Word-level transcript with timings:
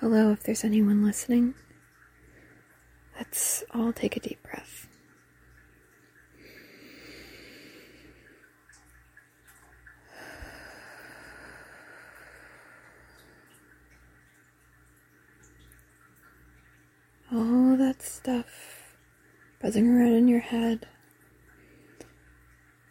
Hello, 0.00 0.32
if 0.32 0.42
there's 0.44 0.64
anyone 0.64 1.04
listening. 1.04 1.52
Let's 3.18 3.62
all 3.74 3.92
take 3.92 4.16
a 4.16 4.20
deep 4.20 4.42
breath. 4.42 4.88
All 17.30 17.76
that 17.76 18.00
stuff 18.00 18.94
buzzing 19.60 19.86
around 19.86 20.14
in 20.14 20.28
your 20.28 20.40
head. 20.40 20.88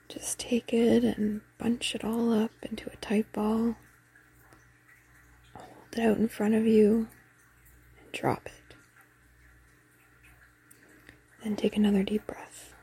Just 0.10 0.38
take 0.38 0.72
it 0.72 1.04
and 1.04 1.42
bunch 1.58 1.96
it 1.96 2.04
all 2.04 2.32
up 2.32 2.52
into 2.62 2.88
a 2.94 2.96
tight 2.98 3.34
ball. 3.34 3.78
Hold 5.96 6.06
it 6.06 6.10
out 6.10 6.18
in 6.18 6.28
front 6.28 6.54
of 6.54 6.68
you 6.68 7.08
and 8.00 8.12
drop 8.12 8.46
it. 8.46 8.76
Then 11.44 11.56
take 11.56 11.76
another 11.76 12.04
deep 12.04 12.28
breath. 12.28 12.74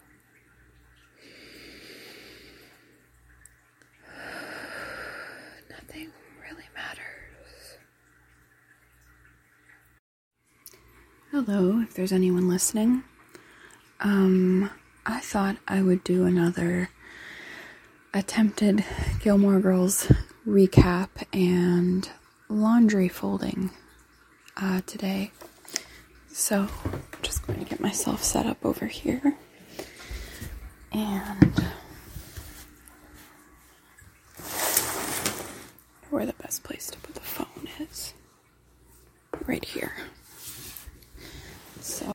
Nothing 5.70 6.10
really 6.42 6.64
matters. 6.74 7.78
Hello, 11.30 11.80
if 11.80 11.94
there's 11.94 12.12
anyone 12.12 12.48
listening. 12.48 13.04
Um, 14.00 14.70
I 15.04 15.20
thought 15.20 15.58
I 15.68 15.82
would 15.82 16.02
do 16.02 16.24
another 16.24 16.90
attempted 18.14 18.84
Gilmore 19.20 19.60
Girls 19.60 20.10
recap 20.46 21.08
and 21.32 22.08
laundry 22.48 23.08
folding 23.08 23.70
uh, 24.56 24.80
today. 24.86 25.30
So, 26.28 26.68
I'm 26.84 27.02
just 27.22 27.46
going 27.46 27.58
to 27.58 27.64
get 27.64 27.80
myself 27.80 28.22
set 28.22 28.46
up 28.46 28.64
over 28.64 28.86
here. 28.86 29.36
And 30.92 31.64
where 36.10 36.26
the 36.26 36.32
best 36.34 36.62
place 36.62 36.90
to 36.90 36.98
put 36.98 37.14
the 37.14 37.20
phone 37.20 37.68
is. 37.80 38.14
Right 39.46 39.64
here. 39.64 39.92
So 41.80 42.12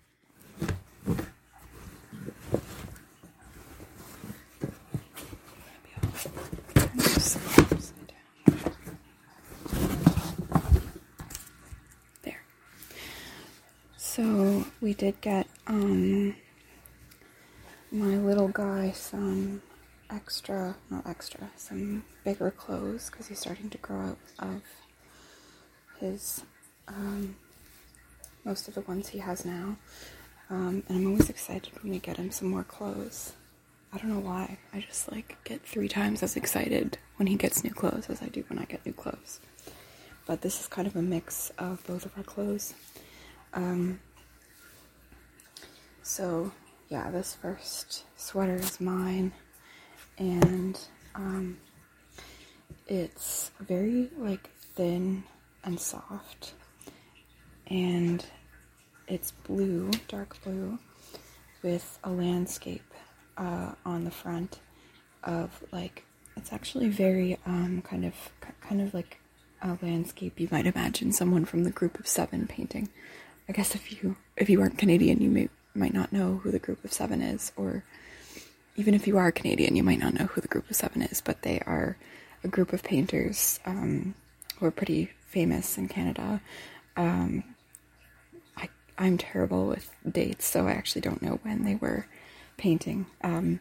There. 12.24 12.42
So 13.98 14.66
we 14.82 14.94
did 14.94 15.22
get 15.22 15.48
um 15.68 16.36
my 17.92 18.18
little 18.18 18.48
guy 18.48 18.92
some 18.92 19.62
extra, 20.10 20.76
not 20.90 21.06
extra, 21.08 21.50
some 21.56 22.04
bigger 22.24 22.52
clothes 22.52 23.10
because 23.10 23.28
he's 23.28 23.40
starting 23.40 23.70
to 23.70 23.78
grow 23.78 24.00
out 24.00 24.18
of 24.40 24.62
his 26.00 26.44
um, 26.88 27.36
most 28.44 28.68
of 28.68 28.76
the 28.76 28.82
ones 28.82 29.10
he 29.10 29.20
has 29.20 29.46
now. 29.46 29.78
Um, 30.50 30.84
and 30.88 30.98
I'm 30.98 31.08
always 31.08 31.30
excited 31.30 31.72
when 31.82 31.92
we 31.92 32.00
get 32.00 32.18
him 32.18 32.32
some 32.32 32.50
more 32.50 32.64
clothes. 32.64 33.34
I 33.94 33.98
don't 33.98 34.10
know 34.10 34.20
why. 34.20 34.58
I 34.74 34.80
just 34.80 35.12
like 35.12 35.38
get 35.44 35.62
three 35.62 35.88
times 35.88 36.24
as 36.24 36.36
excited 36.36 36.98
when 37.18 37.28
he 37.28 37.36
gets 37.36 37.64
new 37.64 37.72
clothes 37.74 38.10
as 38.10 38.22
I 38.22 38.28
do 38.28 38.44
when 38.48 38.60
I 38.60 38.66
get 38.66 38.86
new 38.86 38.94
clothes. 38.94 39.40
But 40.26 40.42
this 40.42 40.60
is 40.60 40.68
kind 40.68 40.88
of 40.88 40.96
a 40.96 41.02
mix 41.02 41.52
of 41.58 41.86
both 41.88 42.06
of 42.06 42.12
our 42.18 42.24
clothes. 42.24 42.74
Um, 43.54 44.00
so 46.04 46.52
yeah, 46.90 47.10
this 47.10 47.36
first 47.36 48.04
sweater 48.18 48.56
is 48.56 48.82
mine, 48.82 49.32
and 50.18 50.80
um, 51.16 51.58
it's 52.88 53.52
very 53.62 54.10
like 54.18 54.50
thin 54.76 55.24
and 55.64 55.80
soft, 55.80 56.54
and 57.68 58.26
it's 59.08 59.32
blue, 59.32 59.90
dark 60.08 60.42
blue, 60.44 60.78
with 61.64 61.98
a 62.04 62.10
landscape 62.10 62.94
uh, 63.38 63.72
on 63.86 64.04
the 64.04 64.12
front 64.12 64.60
of 65.24 65.64
like 65.72 66.04
it's 66.36 66.52
actually 66.52 66.90
very 66.90 67.38
um, 67.46 67.82
kind 67.84 68.06
of 68.06 68.16
kind 68.62 68.82
of 68.82 68.94
like 68.94 69.20
a 69.62 69.78
landscape 69.82 70.40
you 70.40 70.48
might 70.52 70.66
imagine 70.66 71.12
someone 71.12 71.46
from 71.46 71.64
the 71.64 71.72
group 71.72 72.00
of 72.00 72.08
seven 72.08 72.48
painting. 72.48 72.90
I 73.48 73.54
guess 73.54 73.76
if 73.76 73.92
you 73.92 74.16
if 74.38 74.50
you 74.50 74.62
aren't 74.62 74.78
Canadian, 74.78 75.22
you 75.22 75.30
may 75.30 75.50
might 75.74 75.94
not 75.94 76.12
know 76.12 76.38
who 76.38 76.52
the 76.52 76.60
group 76.60 76.84
of 76.84 76.94
seven 76.94 77.22
is, 77.22 77.52
or 77.56 77.84
even 78.76 78.94
if 78.94 79.08
you 79.08 79.18
are 79.18 79.32
Canadian, 79.32 79.76
you 79.76 79.84
might 79.84 80.00
not 80.00 80.14
know 80.14 80.26
who 80.26 80.42
the 80.42 80.48
group 80.48 80.70
of 80.70 80.76
seven 80.76 81.02
is. 81.02 81.22
But 81.22 81.42
they 81.42 81.60
are 81.66 81.98
a 82.44 82.48
group 82.48 82.74
of 82.74 82.84
painters 82.84 83.60
um, 83.66 84.16
who 84.58 84.66
are 84.66 84.72
pretty 84.72 85.12
famous 85.28 85.78
in 85.78 85.88
Canada. 85.88 86.42
Um, 86.98 87.44
I 88.58 88.70
I'm 88.98 89.18
terrible 89.18 89.68
with 89.68 89.92
dates, 90.10 90.46
so 90.46 90.68
I 90.68 90.72
actually 90.72 91.02
don't 91.02 91.22
know 91.22 91.40
when 91.44 91.64
they 91.64 91.76
were 91.76 92.06
painting. 92.58 93.06
Um, 93.24 93.60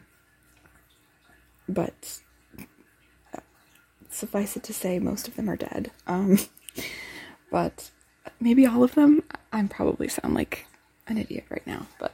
but 1.67 2.19
uh, 3.33 3.39
suffice 4.09 4.55
it 4.55 4.63
to 4.63 4.73
say, 4.73 4.99
most 4.99 5.27
of 5.27 5.35
them 5.35 5.49
are 5.49 5.55
dead. 5.55 5.91
Um, 6.07 6.39
but 7.51 7.91
maybe 8.39 8.65
all 8.65 8.83
of 8.83 8.95
them. 8.95 9.23
I'm 9.53 9.67
probably 9.67 10.07
sound 10.07 10.33
like 10.33 10.65
an 11.07 11.17
idiot 11.17 11.45
right 11.49 11.65
now, 11.65 11.87
but 11.99 12.13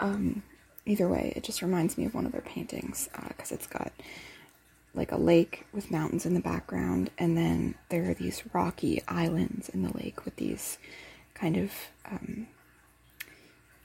um, 0.00 0.42
either 0.86 1.08
way, 1.08 1.32
it 1.36 1.44
just 1.44 1.62
reminds 1.62 1.98
me 1.98 2.04
of 2.04 2.14
one 2.14 2.26
of 2.26 2.32
their 2.32 2.40
paintings 2.40 3.08
because 3.28 3.52
uh, 3.52 3.54
it's 3.54 3.66
got 3.66 3.92
like 4.94 5.12
a 5.12 5.16
lake 5.16 5.66
with 5.72 5.90
mountains 5.90 6.26
in 6.26 6.34
the 6.34 6.40
background, 6.40 7.10
and 7.18 7.36
then 7.36 7.74
there 7.88 8.10
are 8.10 8.14
these 8.14 8.42
rocky 8.52 9.02
islands 9.06 9.68
in 9.68 9.82
the 9.82 9.96
lake 9.96 10.24
with 10.24 10.36
these 10.36 10.78
kind 11.34 11.56
of 11.56 11.72
um, 12.10 12.46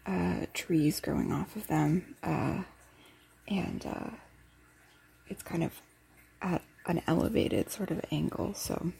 uh, 0.05 0.45
trees 0.53 0.99
growing 0.99 1.31
off 1.31 1.55
of 1.55 1.67
them, 1.67 2.15
uh, 2.23 2.63
and 3.47 3.85
uh, 3.85 4.09
it's 5.27 5.43
kind 5.43 5.63
of 5.63 5.73
at 6.41 6.61
an 6.85 7.01
elevated 7.07 7.69
sort 7.69 7.91
of 7.91 8.03
angle. 8.11 8.53
So 8.53 8.91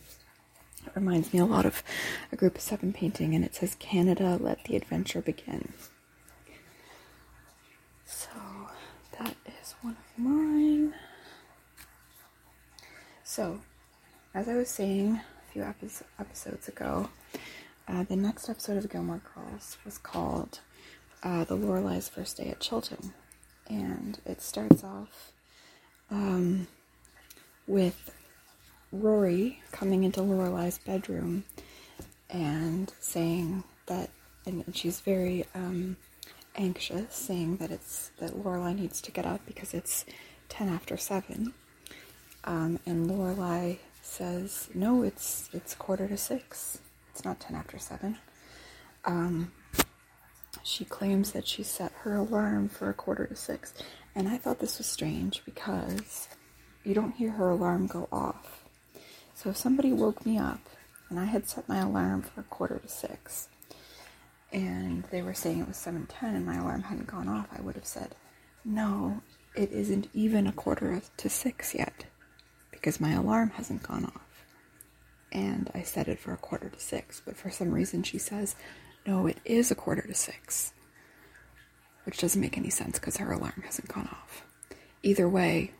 it 0.86 0.96
reminds 0.96 1.34
me 1.34 1.40
a 1.40 1.46
lot 1.46 1.66
of 1.66 1.84
a 2.32 2.36
group 2.36 2.56
of 2.56 2.62
seven 2.62 2.94
painting, 2.94 3.36
and 3.36 3.44
it 3.44 3.56
says, 3.56 3.76
Canada, 3.76 4.38
let 4.40 4.64
the 4.66 4.76
adventure 4.76 5.22
begin. 5.22 5.74
So 8.06 8.30
that 9.20 9.36
is 9.62 9.76
one 9.82 9.98
of 9.98 10.24
mine. 10.24 10.94
So, 13.24 13.62
as 14.34 14.48
I 14.48 14.56
was 14.56 14.70
saying 14.70 15.20
a 15.20 15.52
few 15.52 15.64
epi- 15.64 16.06
episodes 16.20 16.68
ago, 16.68 17.10
uh, 17.88 18.04
the 18.04 18.16
next 18.16 18.50
episode 18.50 18.78
of 18.78 18.90
Gilmore 18.90 19.22
Girls 19.36 19.78
was 19.84 19.98
called 19.98 20.60
uh, 21.24 21.44
The 21.44 21.58
Lorelai's 21.58 22.10
First 22.10 22.38
Day 22.38 22.50
at 22.50 22.60
Chilton. 22.60 23.14
And 23.68 24.20
it 24.26 24.42
starts 24.42 24.84
off 24.84 25.32
um, 26.12 26.68
with 27.66 28.12
Rory 28.94 29.60
coming 29.72 30.04
into 30.04 30.22
Lorelai's 30.22 30.78
bedroom 30.78 31.46
and 32.30 32.94
saying 33.00 33.64
that, 33.88 34.12
and 34.46 34.64
she's 34.76 35.02
very 35.02 35.46
um, 35.56 35.98
anxious, 36.56 37.16
saying 37.16 37.58
that 37.58 37.72
it's 37.72 38.12
that 38.20 38.34
Lorelai 38.34 38.78
needs 38.78 39.02
to 39.02 39.12
get 39.12 39.26
up 39.26 39.42
because 39.48 39.74
it's 39.74 40.06
ten 40.48 40.70
after 40.70 40.96
seven. 40.96 41.54
Um, 42.44 42.80
and 42.86 43.10
Lorelai 43.10 43.80
says, 44.02 44.70
"No, 44.76 45.02
it's 45.02 45.50
it's 45.54 45.74
quarter 45.74 46.08
to 46.08 46.18
six. 46.18 46.78
It's 47.12 47.26
not 47.26 47.40
ten 47.40 47.56
after 47.56 47.80
seven. 47.80 48.18
Um, 49.06 49.52
she 50.62 50.86
claims 50.86 51.32
that 51.32 51.48
she 51.48 51.64
set 51.64 51.92
her 52.04 52.16
alarm 52.16 52.70
for 52.70 52.90
a 52.90 52.94
quarter 52.94 53.26
to 53.26 53.36
six, 53.36 53.74
and 54.14 54.30
I 54.30 54.38
thought 54.38 54.60
this 54.60 54.78
was 54.78 54.88
strange 54.88 55.42
because 55.46 56.28
you 56.84 56.94
don't 56.94 57.16
hear 57.16 57.32
her 57.32 57.50
alarm 57.50 57.88
go 57.88 58.08
off. 58.12 58.63
So 59.36 59.50
if 59.50 59.58
somebody 59.58 59.92
woke 59.92 60.26
me 60.26 60.38
up 60.38 60.62
and 61.10 61.20
I 61.20 61.26
had 61.26 61.48
set 61.48 61.68
my 61.68 61.80
alarm 61.80 62.22
for 62.22 62.42
a 62.42 62.46
quarter 62.46 62.80
to 62.80 62.88
six, 62.88 63.50
and 64.52 65.04
they 65.06 65.22
were 65.22 65.34
saying 65.34 65.60
it 65.60 65.68
was 65.68 65.78
7:10 65.78 66.36
and 66.36 66.46
my 66.46 66.56
alarm 66.56 66.84
hadn't 66.84 67.08
gone 67.08 67.28
off, 67.28 67.48
I 67.52 67.62
would 67.62 67.76
have 67.76 67.88
said, 67.88 68.16
"No, 68.64 69.22
it 69.56 69.72
isn't 69.72 70.10
even 70.14 70.48
a 70.48 70.52
quarter 70.52 71.02
to 71.18 71.30
6 71.30 71.74
yet 71.74 72.06
because 72.72 73.02
my 73.02 73.12
alarm 73.12 73.50
hasn't 73.52 73.84
gone 73.84 74.06
off." 74.06 74.46
And 75.32 75.72
I 75.74 75.82
set 75.82 76.08
it 76.08 76.20
for 76.20 76.32
a 76.32 76.38
quarter 76.38 76.70
to 76.70 76.80
6, 76.80 77.22
but 77.26 77.36
for 77.36 77.50
some 77.50 77.72
reason 77.72 78.04
she 78.04 78.20
says, 78.20 78.56
"No, 79.06 79.26
it 79.28 79.40
is 79.44 79.72
a 79.72 79.76
quarter 79.76 80.04
to 80.04 80.14
6." 80.14 80.74
Which 82.06 82.20
doesn't 82.20 82.42
make 82.42 82.58
any 82.58 82.70
sense 82.70 83.00
because 83.00 83.18
her 83.18 83.32
alarm 83.32 83.64
hasn't 83.66 83.88
gone 83.88 84.08
off. 84.08 84.44
Either 85.02 85.28
way, 85.28 85.72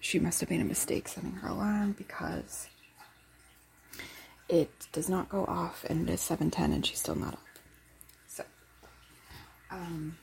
she 0.00 0.18
must 0.18 0.40
have 0.40 0.50
made 0.50 0.60
a 0.60 0.64
mistake 0.64 1.08
setting 1.08 1.32
her 1.36 1.48
alarm 1.48 1.92
because 1.92 2.68
it 4.48 4.88
does 4.92 5.08
not 5.08 5.28
go 5.28 5.44
off 5.46 5.84
and 5.88 6.08
it 6.08 6.12
is 6.12 6.20
7:10 6.20 6.72
and 6.72 6.84
she's 6.84 7.00
still 7.00 7.14
not 7.14 7.34
up. 7.34 7.40
So, 8.26 8.44
um, 9.70 10.18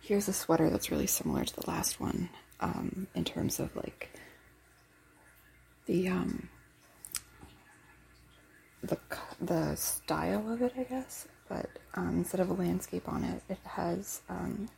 here's 0.00 0.28
a 0.28 0.32
sweater 0.32 0.70
that's 0.70 0.90
really 0.90 1.06
similar 1.06 1.44
to 1.44 1.54
the 1.54 1.68
last 1.68 2.00
one 2.00 2.30
um, 2.60 3.06
in 3.14 3.24
terms 3.24 3.60
of 3.60 3.74
like 3.76 4.10
the 5.86 6.08
um, 6.08 6.48
the 8.82 8.98
the 9.40 9.74
style 9.74 10.50
of 10.50 10.62
it, 10.62 10.72
I 10.78 10.84
guess. 10.84 11.26
But 11.48 11.68
um, 11.94 12.18
instead 12.18 12.40
of 12.40 12.50
a 12.50 12.54
landscape 12.54 13.08
on 13.08 13.24
it, 13.24 13.42
it 13.48 13.58
has 13.64 14.22
um, 14.28 14.68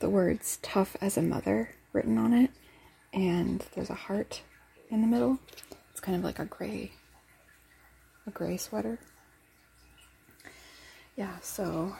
the 0.00 0.08
words 0.08 0.58
"tough 0.62 0.96
as 1.00 1.16
a 1.16 1.22
mother" 1.22 1.74
written 1.92 2.18
on 2.18 2.32
it, 2.32 2.50
and 3.12 3.64
there's 3.74 3.90
a 3.90 3.94
heart 3.94 4.42
in 4.90 5.00
the 5.02 5.06
middle. 5.06 5.38
It's 6.00 6.06
kind 6.06 6.16
of 6.16 6.24
like 6.24 6.38
a 6.38 6.46
gray, 6.46 6.92
a 8.26 8.30
gray 8.30 8.56
sweater. 8.56 8.98
Yeah. 11.14 11.38
So 11.42 11.94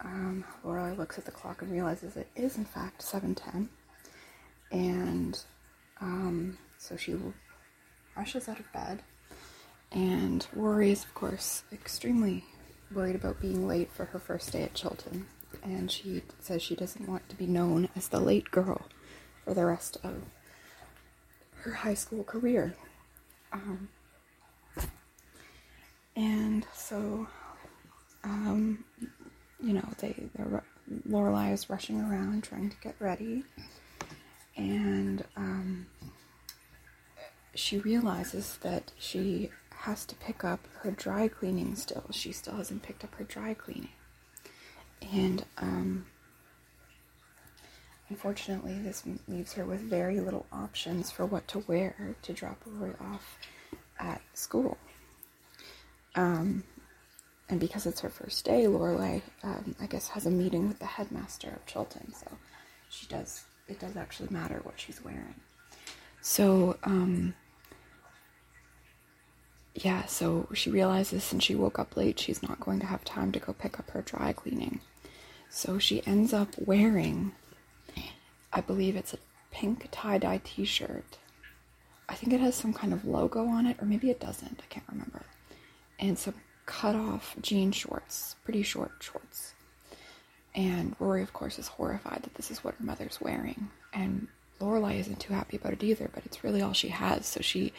um, 0.00 0.44
looks 0.64 1.16
at 1.16 1.26
the 1.26 1.30
clock 1.30 1.62
and 1.62 1.70
realizes 1.70 2.16
it 2.16 2.26
is 2.34 2.56
in 2.56 2.64
fact 2.64 3.02
seven 3.02 3.36
ten, 3.36 3.68
and 4.72 5.40
um, 6.00 6.58
so 6.76 6.96
she 6.96 7.14
rushes 8.16 8.48
out 8.48 8.58
of 8.58 8.72
bed. 8.72 9.04
And 9.92 10.44
Rory 10.52 10.90
is, 10.90 11.04
of 11.04 11.14
course, 11.14 11.62
extremely 11.72 12.44
worried 12.92 13.14
about 13.14 13.40
being 13.40 13.68
late 13.68 13.92
for 13.92 14.06
her 14.06 14.18
first 14.18 14.50
day 14.50 14.64
at 14.64 14.74
Chilton. 14.74 15.26
And 15.62 15.88
she 15.88 16.22
says 16.40 16.62
she 16.62 16.74
doesn't 16.74 17.08
want 17.08 17.28
to 17.28 17.36
be 17.36 17.46
known 17.46 17.90
as 17.94 18.08
the 18.08 18.18
late 18.18 18.50
girl 18.50 18.88
for 19.44 19.54
the 19.54 19.66
rest 19.66 19.98
of 20.02 20.24
her 21.58 21.74
high 21.74 21.94
school 21.94 22.24
career. 22.24 22.74
Um, 23.56 23.88
and 26.14 26.66
so, 26.74 27.26
um, 28.24 28.84
you 29.62 29.72
know, 29.72 29.88
they 29.98 30.14
Lorelai 31.08 31.52
is 31.52 31.68
rushing 31.68 32.00
around 32.00 32.42
trying 32.44 32.70
to 32.70 32.76
get 32.82 32.94
ready, 33.00 33.44
and 34.56 35.24
um, 35.36 35.86
she 37.54 37.78
realizes 37.78 38.58
that 38.62 38.92
she 38.98 39.50
has 39.70 40.04
to 40.06 40.14
pick 40.16 40.44
up 40.44 40.66
her 40.80 40.90
dry 40.90 41.28
cleaning 41.28 41.74
still. 41.74 42.04
She 42.10 42.32
still 42.32 42.56
hasn't 42.56 42.82
picked 42.82 43.04
up 43.04 43.14
her 43.16 43.24
dry 43.24 43.54
cleaning. 43.54 43.90
And 45.00 45.44
um, 45.58 46.06
unfortunately, 48.08 48.78
this 48.78 49.04
leaves 49.28 49.54
her 49.54 49.64
with 49.64 49.80
very 49.80 50.20
little 50.20 50.46
options 50.52 51.10
for 51.10 51.26
what 51.26 51.46
to 51.48 51.60
wear 51.66 52.16
to 52.22 52.32
drop 52.32 52.62
Rory 52.66 52.94
off 53.00 53.38
at 53.98 54.20
school. 54.34 54.76
Um, 56.14 56.64
and 57.48 57.60
because 57.60 57.86
it's 57.86 58.00
her 58.00 58.08
first 58.08 58.44
day, 58.44 58.64
Lorelai, 58.64 59.22
um, 59.42 59.76
I 59.80 59.86
guess, 59.86 60.08
has 60.08 60.26
a 60.26 60.30
meeting 60.30 60.68
with 60.68 60.78
the 60.78 60.86
headmaster 60.86 61.50
of 61.50 61.66
Chilton. 61.66 62.12
So 62.12 62.26
she 62.88 63.06
does, 63.06 63.44
it 63.68 63.78
does 63.78 63.96
actually 63.96 64.28
matter 64.30 64.60
what 64.62 64.80
she's 64.80 65.04
wearing. 65.04 65.34
So, 66.20 66.76
um, 66.82 67.34
yeah, 69.74 70.06
so 70.06 70.48
she 70.54 70.70
realizes 70.70 71.22
since 71.22 71.44
she 71.44 71.54
woke 71.54 71.78
up 71.78 71.96
late, 71.96 72.18
she's 72.18 72.42
not 72.42 72.58
going 72.58 72.80
to 72.80 72.86
have 72.86 73.04
time 73.04 73.30
to 73.32 73.38
go 73.38 73.52
pick 73.52 73.78
up 73.78 73.90
her 73.90 74.02
dry 74.02 74.32
cleaning. 74.32 74.80
So 75.50 75.78
she 75.78 76.04
ends 76.06 76.32
up 76.32 76.48
wearing, 76.58 77.32
I 78.56 78.62
believe 78.62 78.96
it's 78.96 79.12
a 79.12 79.18
pink 79.50 79.86
tie 79.90 80.16
dye 80.16 80.40
t 80.42 80.64
shirt. 80.64 81.18
I 82.08 82.14
think 82.14 82.32
it 82.32 82.40
has 82.40 82.54
some 82.54 82.72
kind 82.72 82.94
of 82.94 83.04
logo 83.04 83.46
on 83.46 83.66
it, 83.66 83.76
or 83.82 83.84
maybe 83.84 84.08
it 84.08 84.18
doesn't, 84.18 84.62
I 84.62 84.66
can't 84.70 84.86
remember. 84.90 85.20
And 85.98 86.18
some 86.18 86.32
cut 86.64 86.96
off 86.96 87.36
jean 87.42 87.70
shorts, 87.70 88.36
pretty 88.44 88.62
short 88.62 88.92
shorts. 89.00 89.52
And 90.54 90.96
Rory, 90.98 91.22
of 91.22 91.34
course, 91.34 91.58
is 91.58 91.68
horrified 91.68 92.22
that 92.22 92.34
this 92.34 92.50
is 92.50 92.64
what 92.64 92.74
her 92.76 92.84
mother's 92.84 93.20
wearing. 93.20 93.68
And 93.92 94.26
Lorelai 94.58 95.00
isn't 95.00 95.20
too 95.20 95.34
happy 95.34 95.58
about 95.58 95.74
it 95.74 95.84
either, 95.84 96.08
but 96.14 96.24
it's 96.24 96.42
really 96.42 96.62
all 96.62 96.72
she 96.72 96.88
has. 96.88 97.26
So 97.26 97.42
she 97.42 97.74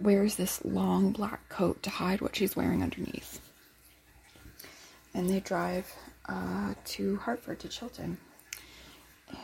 wears 0.00 0.36
this 0.36 0.64
long 0.64 1.12
black 1.12 1.46
coat 1.50 1.82
to 1.82 1.90
hide 1.90 2.22
what 2.22 2.36
she's 2.36 2.56
wearing 2.56 2.82
underneath. 2.82 3.38
And 5.12 5.28
they 5.28 5.40
drive 5.40 5.94
uh, 6.26 6.72
to 6.86 7.16
Hartford, 7.16 7.60
to 7.60 7.68
Chilton. 7.68 8.16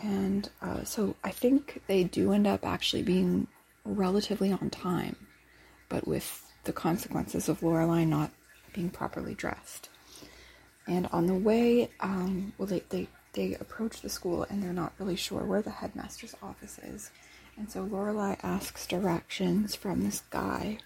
And 0.03 0.49
uh, 0.63 0.85
so 0.85 1.17
I 1.25 1.31
think 1.31 1.83
they 1.87 2.05
do 2.05 2.33
end 2.33 2.47
up 2.47 2.65
actually 2.65 3.03
being 3.03 3.47
relatively 3.85 4.53
on 4.53 4.71
time, 4.71 5.17
but 5.89 6.07
with 6.07 6.45
the 6.65 6.73
consequences 6.73 7.49
of 7.49 7.61
Lorelai 7.61 8.07
not 8.07 8.31
being 8.73 8.91
properly 8.91 9.35
dressed. 9.35 9.89
And 10.87 11.07
on 11.13 11.27
the 11.27 11.35
way, 11.35 11.91
um, 12.01 12.53
well, 12.59 12.67
they, 12.67 12.83
they, 12.89 13.09
they 13.33 13.55
approach 13.55 14.01
the 14.01 14.09
school 14.09 14.47
and 14.49 14.63
they're 14.63 14.73
not 14.73 14.93
really 14.99 15.17
sure 15.17 15.45
where 15.45 15.63
the 15.63 15.71
headmaster's 15.71 16.35
office 16.43 16.79
is. 16.79 17.11
And 17.57 17.71
so 17.71 17.85
Lorelai 17.85 18.39
asks 18.43 18.87
directions 18.87 19.75
from 19.75 20.03
this 20.03 20.23
guy. 20.31 20.79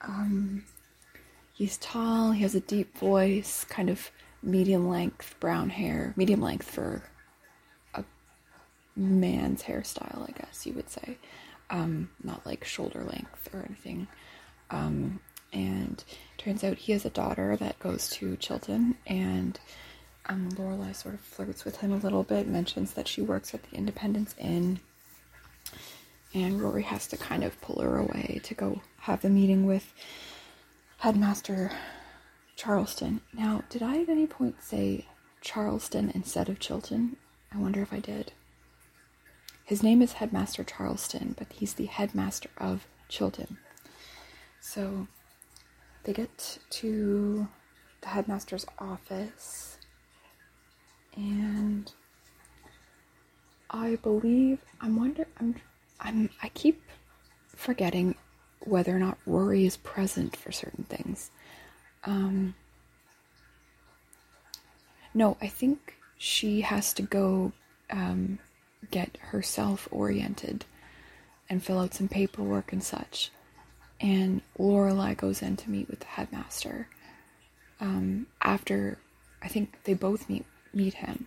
Um, 0.00 0.64
he's 1.52 1.76
tall, 1.78 2.32
he 2.32 2.42
has 2.42 2.54
a 2.54 2.60
deep 2.60 2.96
voice, 2.98 3.64
kind 3.64 3.90
of 3.90 4.10
medium 4.42 4.88
length 4.88 5.34
brown 5.40 5.70
hair, 5.70 6.14
medium 6.16 6.40
length 6.40 6.70
for 6.70 7.02
man's 8.98 9.62
hairstyle, 9.62 10.28
I 10.28 10.32
guess 10.38 10.66
you 10.66 10.74
would 10.74 10.90
say. 10.90 11.18
Um, 11.70 12.10
not 12.22 12.44
like 12.46 12.64
shoulder 12.64 13.04
length 13.04 13.48
or 13.54 13.60
anything. 13.60 14.08
Um, 14.70 15.20
and 15.52 16.02
turns 16.36 16.64
out 16.64 16.76
he 16.78 16.92
has 16.92 17.04
a 17.04 17.10
daughter 17.10 17.56
that 17.56 17.78
goes 17.78 18.10
to 18.10 18.36
Chilton, 18.36 18.96
and 19.06 19.58
um, 20.26 20.50
Lorelai 20.52 20.94
sort 20.94 21.14
of 21.14 21.20
flirts 21.20 21.64
with 21.64 21.78
him 21.78 21.92
a 21.92 21.96
little 21.96 22.22
bit, 22.22 22.46
mentions 22.46 22.92
that 22.94 23.08
she 23.08 23.22
works 23.22 23.54
at 23.54 23.62
the 23.62 23.76
Independence 23.76 24.34
Inn 24.38 24.80
and 26.34 26.60
Rory 26.60 26.82
has 26.82 27.06
to 27.08 27.16
kind 27.16 27.42
of 27.44 27.60
pull 27.60 27.80
her 27.80 27.96
away 27.96 28.40
to 28.44 28.54
go 28.54 28.82
have 29.00 29.22
the 29.22 29.30
meeting 29.30 29.64
with 29.64 29.92
Headmaster 30.98 31.70
Charleston. 32.56 33.20
Now, 33.32 33.62
did 33.70 33.82
I 33.82 34.02
at 34.02 34.08
any 34.08 34.26
point 34.26 34.62
say 34.62 35.06
Charleston 35.40 36.10
instead 36.14 36.48
of 36.48 36.58
Chilton? 36.58 37.16
I 37.52 37.58
wonder 37.58 37.80
if 37.80 37.92
I 37.92 38.00
did. 38.00 38.32
His 39.68 39.82
name 39.82 40.00
is 40.00 40.14
Headmaster 40.14 40.64
Charleston, 40.64 41.34
but 41.36 41.48
he's 41.52 41.74
the 41.74 41.84
headmaster 41.84 42.48
of 42.56 42.86
Chilton. 43.10 43.58
So 44.60 45.08
they 46.04 46.14
get 46.14 46.56
to 46.70 47.46
the 48.00 48.08
headmaster's 48.08 48.64
office, 48.78 49.76
and 51.14 51.92
I 53.68 53.96
believe 53.96 54.60
I'm 54.80 54.96
wonder 54.96 55.26
I'm 55.38 55.56
I'm 56.00 56.30
I 56.42 56.48
keep 56.48 56.80
forgetting 57.54 58.14
whether 58.60 58.96
or 58.96 58.98
not 58.98 59.18
Rory 59.26 59.66
is 59.66 59.76
present 59.76 60.34
for 60.34 60.50
certain 60.50 60.84
things. 60.84 61.30
Um, 62.04 62.54
no, 65.12 65.36
I 65.42 65.48
think 65.48 65.98
she 66.16 66.62
has 66.62 66.94
to 66.94 67.02
go 67.02 67.52
um, 67.90 68.38
get 68.90 69.16
herself 69.20 69.88
oriented 69.90 70.64
and 71.48 71.62
fill 71.62 71.78
out 71.78 71.94
some 71.94 72.08
paperwork 72.08 72.72
and 72.72 72.82
such. 72.82 73.30
And 74.00 74.42
Lorelai 74.58 75.16
goes 75.16 75.42
in 75.42 75.56
to 75.56 75.70
meet 75.70 75.88
with 75.88 76.00
the 76.00 76.06
headmaster. 76.06 76.88
Um, 77.80 78.26
after, 78.42 78.98
I 79.42 79.48
think 79.48 79.78
they 79.84 79.94
both 79.94 80.28
meet 80.28 80.44
meet 80.74 80.94
him, 80.94 81.26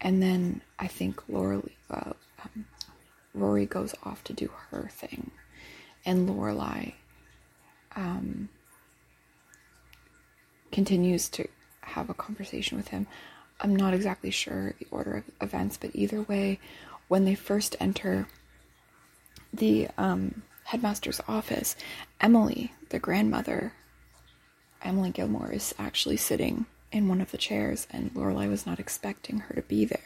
and 0.00 0.22
then 0.22 0.62
I 0.78 0.88
think 0.88 1.22
Lorelai, 1.28 1.70
uh, 1.90 2.12
um, 2.42 2.66
Rory 3.34 3.66
goes 3.66 3.94
off 4.02 4.24
to 4.24 4.32
do 4.32 4.50
her 4.70 4.88
thing, 4.92 5.30
and 6.04 6.28
Lorelai 6.28 6.94
um, 7.94 8.48
continues 10.70 11.28
to 11.30 11.46
have 11.82 12.10
a 12.10 12.14
conversation 12.14 12.76
with 12.76 12.88
him. 12.88 13.06
I'm 13.62 13.76
not 13.76 13.94
exactly 13.94 14.30
sure 14.30 14.74
the 14.78 14.88
order 14.90 15.16
of 15.18 15.24
events, 15.40 15.76
but 15.76 15.92
either 15.94 16.22
way, 16.22 16.58
when 17.08 17.24
they 17.24 17.36
first 17.36 17.76
enter 17.78 18.26
the 19.54 19.88
um, 19.96 20.42
headmaster's 20.64 21.20
office, 21.28 21.76
Emily, 22.20 22.72
the 22.88 22.98
grandmother, 22.98 23.72
Emily 24.82 25.10
Gilmore, 25.10 25.52
is 25.52 25.74
actually 25.78 26.16
sitting 26.16 26.66
in 26.90 27.08
one 27.08 27.20
of 27.20 27.30
the 27.30 27.38
chairs, 27.38 27.86
and 27.90 28.12
Lorelai 28.14 28.48
was 28.48 28.66
not 28.66 28.80
expecting 28.80 29.38
her 29.38 29.54
to 29.54 29.62
be 29.62 29.84
there. 29.84 30.00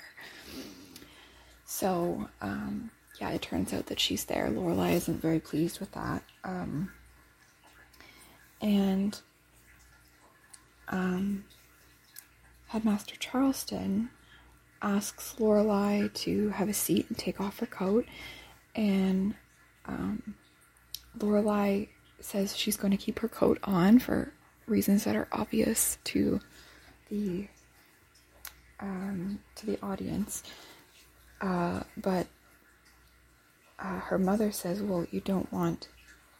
So, 1.64 2.28
um, 2.40 2.90
yeah, 3.20 3.30
it 3.30 3.42
turns 3.42 3.72
out 3.72 3.86
that 3.86 3.98
she's 3.98 4.26
there. 4.26 4.48
Lorelai 4.48 4.92
isn't 4.92 5.20
very 5.20 5.40
pleased 5.40 5.80
with 5.80 5.92
that. 5.92 6.22
Um, 6.44 6.92
and 8.60 9.18
um, 10.88 11.44
Headmaster 12.68 13.16
Charleston 13.16 14.11
asks 14.82 15.37
Lorelai 15.38 16.12
to 16.14 16.50
have 16.50 16.68
a 16.68 16.75
seat 16.75 17.06
and 17.08 17.16
take 17.16 17.40
off 17.40 17.61
her 17.61 17.66
coat, 17.66 18.06
and 18.75 19.35
um, 19.87 20.35
Lorelai 21.18 21.88
says 22.20 22.56
she's 22.56 22.76
going 22.76 22.90
to 22.90 22.96
keep 22.96 23.20
her 23.20 23.28
coat 23.28 23.58
on 23.64 23.99
for 23.99 24.32
reasons 24.66 25.04
that 25.04 25.16
are 25.16 25.28
obvious 25.32 25.99
to 26.04 26.40
the 27.08 27.46
um, 28.80 29.40
to 29.54 29.66
the 29.66 29.80
audience. 29.82 30.42
Uh, 31.40 31.82
but 31.96 32.26
uh, 33.78 34.00
her 34.00 34.18
mother 34.18 34.50
says, 34.50 34.82
"Well, 34.82 35.06
you 35.11 35.20
don't 35.20 35.50
want 35.52 35.88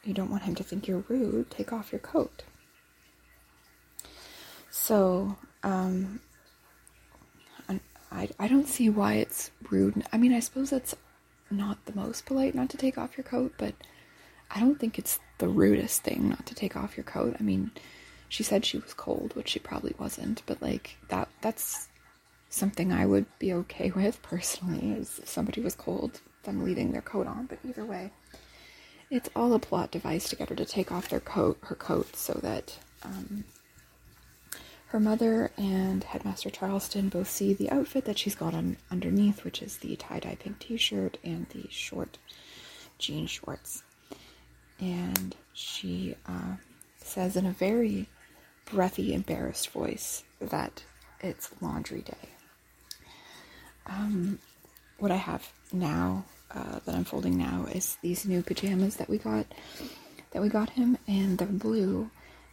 you 0.05 0.15
don't 0.15 0.31
want 0.31 0.45
him 0.45 0.55
to 0.57 0.65
think 0.65 0.89
you're 0.89 1.05
rude. 1.09 1.51
Take 1.51 1.73
off 1.73 1.93
your 1.93 2.01
coat." 2.01 2.43
So 4.71 5.37
um, 5.67 6.21
I 8.13 8.29
I 8.39 8.49
don't 8.49 8.69
see 8.69 8.89
why 8.89 9.15
it's 9.15 9.51
rude. 9.71 10.05
I 10.13 10.17
mean, 10.17 10.33
I 10.33 10.41
suppose 10.41 10.73
it's 10.73 10.95
not 11.51 11.85
the 11.87 11.95
most 11.95 12.25
polite 12.25 12.55
not 12.55 12.71
to 12.71 12.77
take 12.77 12.97
off 12.97 13.17
your 13.17 13.25
coat, 13.25 13.53
but 13.59 13.75
I 14.51 14.61
don't 14.61 14.79
think 14.79 14.99
it's 14.99 15.19
the 15.39 15.49
rudest 15.49 16.03
thing 16.03 16.29
not 16.29 16.47
to 16.47 16.55
take 16.55 16.77
off 16.77 16.97
your 16.97 17.05
coat. 17.05 17.37
I 17.39 17.43
mean, 17.43 17.73
she 18.29 18.43
said 18.45 18.65
she 18.65 18.79
was 18.79 18.95
cold, 18.95 19.35
which 19.35 19.49
she 19.49 19.59
probably 19.59 19.95
wasn't, 19.99 20.43
but 20.47 20.63
like 20.63 20.97
that 21.09 21.29
that's 21.41 21.89
something 22.49 22.93
I 22.93 23.07
would 23.07 23.27
be 23.41 23.53
okay 23.53 23.91
with 23.97 24.23
personally 24.23 24.93
is 24.93 25.19
if 25.19 25.29
somebody 25.29 25.61
was 25.61 25.75
cold, 25.75 26.21
them 26.45 26.65
leaving 26.65 26.93
their 26.93 27.03
coat 27.03 27.27
on, 27.27 27.47
but 27.47 27.59
either 27.69 27.85
way, 27.85 28.13
it's 29.11 29.31
all 29.35 29.53
a 29.53 29.59
plot 29.59 29.91
device 29.91 30.29
to 30.29 30.37
get 30.37 30.49
her 30.49 30.55
to 30.55 30.65
take 30.65 30.93
off 30.93 31.09
their 31.09 31.21
coat, 31.21 31.59
her 31.63 31.75
coat, 31.75 32.15
so 32.15 32.35
that 32.43 32.79
um, 33.03 33.45
her 34.87 35.01
mother 35.01 35.51
and 35.57 36.05
Headmaster 36.05 36.51
Charleston 36.51 37.09
both 37.09 37.29
see 37.29 37.53
the 37.53 37.71
outfit 37.71 38.05
that 38.05 38.19
she's 38.19 38.35
got 38.35 38.55
on 38.55 38.77
underneath, 38.91 39.45
which 39.45 39.61
is 39.63 39.79
the 39.79 39.97
tie-dye 39.97 40.37
pink 40.39 40.59
t-shirt 40.61 41.19
and 41.25 41.47
the 41.51 41.67
short 41.71 42.19
jean 42.99 43.27
shorts. 43.27 43.83
And 44.79 45.35
she 45.53 46.15
uh, 46.27 46.57
says 46.99 47.37
in 47.37 47.47
a 47.47 47.53
very 47.53 48.09
breathy, 48.67 49.15
embarrassed 49.15 49.71
voice 49.71 50.23
that 50.41 50.85
it's 51.21 51.51
laundry 51.61 52.03
day. 52.03 52.29
Um, 53.87 54.39
what 54.99 55.11
I 55.11 55.17
have 55.17 55.51
now 55.73 56.25
uh, 56.51 56.81
that 56.85 56.95
I'm 56.95 57.05
folding 57.05 57.37
now 57.37 57.67
is 57.73 57.99
these 58.03 58.27
new 58.27 58.43
pajamas 58.43 58.97
that 58.97 59.09
we 59.09 59.19
got 59.19 59.47
that 60.33 60.43
we 60.43 60.49
got 60.49 60.71
him, 60.71 60.99
and 61.07 61.39
they're 61.39 61.47
blue, 61.47 62.11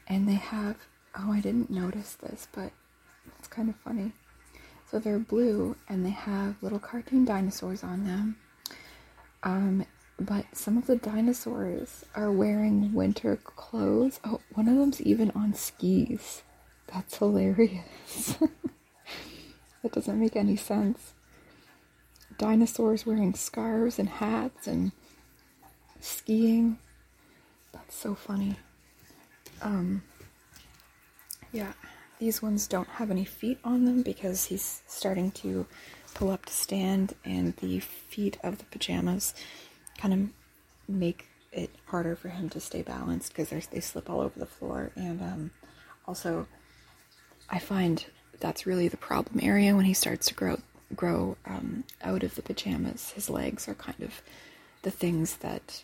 and 0.07 0.27
they 0.27 0.35
have 0.35 0.77
oh 1.15 1.31
I 1.31 1.39
didn't 1.39 1.69
notice 1.69 2.13
this, 2.15 2.47
but 2.51 2.71
it's 3.39 3.47
kind 3.47 3.69
of 3.69 3.75
funny. 3.77 4.11
So 4.89 4.99
they're 4.99 5.19
blue, 5.19 5.75
and 5.89 6.05
they 6.05 6.11
have 6.11 6.61
little 6.61 6.79
cartoon 6.79 7.25
dinosaurs 7.25 7.83
on 7.83 8.05
them. 8.05 8.37
Um, 9.41 9.85
but 10.19 10.45
some 10.53 10.77
of 10.77 10.85
the 10.85 10.95
dinosaurs 10.95 12.05
are 12.15 12.31
wearing 12.31 12.93
winter 12.93 13.35
clothes. 13.37 14.19
Oh, 14.23 14.39
one 14.53 14.67
of 14.67 14.77
them's 14.77 15.01
even 15.01 15.31
on 15.31 15.53
skis. 15.53 16.43
That's 16.93 17.17
hilarious. 17.17 18.35
that 19.81 19.91
doesn't 19.91 20.19
make 20.19 20.35
any 20.35 20.55
sense 20.55 21.13
dinosaurs 22.37 23.05
wearing 23.05 23.33
scarves 23.33 23.99
and 23.99 24.09
hats 24.09 24.67
and 24.67 24.91
skiing. 25.99 26.77
That's 27.71 27.95
so 27.95 28.15
funny. 28.15 28.57
Um, 29.61 30.03
yeah, 31.53 31.73
these 32.19 32.41
ones 32.41 32.67
don't 32.67 32.87
have 32.89 33.11
any 33.11 33.23
feet 33.23 33.59
on 33.63 33.85
them 33.85 34.01
because 34.01 34.45
he's 34.45 34.81
starting 34.87 35.31
to 35.31 35.65
pull 36.13 36.31
up 36.31 36.45
to 36.47 36.53
stand, 36.53 37.15
and 37.23 37.55
the 37.57 37.79
feet 37.79 38.37
of 38.43 38.57
the 38.57 38.65
pajamas 38.65 39.33
kind 39.97 40.13
of 40.13 40.93
make 40.93 41.27
it 41.51 41.69
harder 41.85 42.15
for 42.15 42.29
him 42.29 42.49
to 42.49 42.59
stay 42.59 42.81
balanced 42.81 43.33
because 43.35 43.49
they 43.67 43.79
slip 43.79 44.09
all 44.09 44.19
over 44.19 44.37
the 44.37 44.45
floor. 44.45 44.91
And 44.95 45.21
um, 45.21 45.51
also, 46.07 46.47
I 47.49 47.59
find 47.59 48.03
that's 48.39 48.65
really 48.65 48.87
the 48.87 48.97
problem 48.97 49.39
area 49.41 49.75
when 49.75 49.85
he 49.85 49.93
starts 49.93 50.27
to 50.27 50.33
grow 50.33 50.59
grow 50.95 51.37
um, 51.45 51.83
out 52.01 52.23
of 52.23 52.35
the 52.35 52.41
pajamas. 52.41 53.11
His 53.11 53.29
legs 53.29 53.67
are 53.67 53.73
kind 53.75 54.01
of 54.01 54.21
the 54.81 54.91
things 54.91 55.37
that 55.37 55.83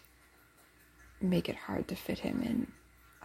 make 1.21 1.49
it 1.49 1.55
hard 1.55 1.87
to 1.87 1.95
fit 1.95 2.19
him 2.19 2.41
in 2.43 2.71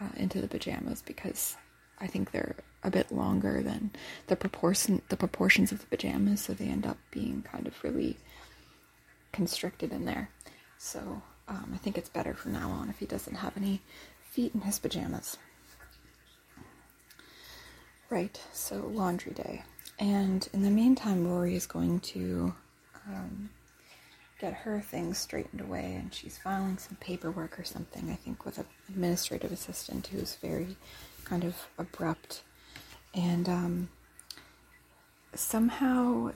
uh, 0.01 0.13
into 0.17 0.41
the 0.41 0.49
pajamas 0.49 1.03
because 1.03 1.57
I 2.01 2.07
think 2.07 2.31
they're 2.31 2.57
a 2.83 2.91
bit 2.91 3.11
longer 3.11 3.63
than 3.63 3.91
the 4.27 4.37
proportion 4.37 5.01
the 5.09 5.17
proportions 5.17 5.73
of 5.73 5.81
the 5.81 5.87
pajamas, 5.87 6.43
so 6.43 6.53
they 6.53 6.67
end 6.67 6.87
up 6.87 6.99
being 7.11 7.43
kind 7.43 7.67
of 7.67 7.83
really 7.83 8.17
constricted 9.33 9.93
in 9.93 10.05
there. 10.05 10.29
So 10.79 11.23
um, 11.49 11.71
I 11.75 11.79
think 11.79 11.99
it's 11.99 12.09
better 12.09 12.35
from 12.35 12.53
now 12.53 12.71
on 12.71 12.89
if 12.89 12.99
he 12.99 13.07
doesn't 13.07 13.37
have 13.37 13.57
any 13.57 13.81
feet 14.31 14.55
in 14.55 14.63
his 14.63 14.79
pajamas. 14.79 15.37
Right, 18.11 18.41
so 18.53 18.91
laundry 18.93 19.33
day. 19.33 19.65
And 19.99 20.47
in 20.53 20.63
the 20.63 20.71
meantime, 20.71 21.27
Rory 21.27 21.57
is 21.57 21.67
going 21.67 22.01
to 22.01 22.55
um, 23.09 23.51
get 24.41 24.53
her 24.53 24.81
things 24.81 25.19
straightened 25.19 25.61
away, 25.61 25.95
and 25.99 26.13
she's 26.13 26.37
filing 26.37 26.79
some 26.79 26.97
paperwork 27.01 27.59
or 27.59 27.65
something, 27.65 28.11
I 28.11 28.15
think, 28.15 28.45
with 28.45 28.59
an 28.59 28.67
administrative 28.89 29.53
assistant 29.53 30.09
who's 30.09 30.37
very 30.37 30.77
kind 31.25 31.45
of 31.45 31.69
abrupt. 31.79 32.43
And 33.15 33.49
um, 33.49 33.89
somehow 35.35 36.33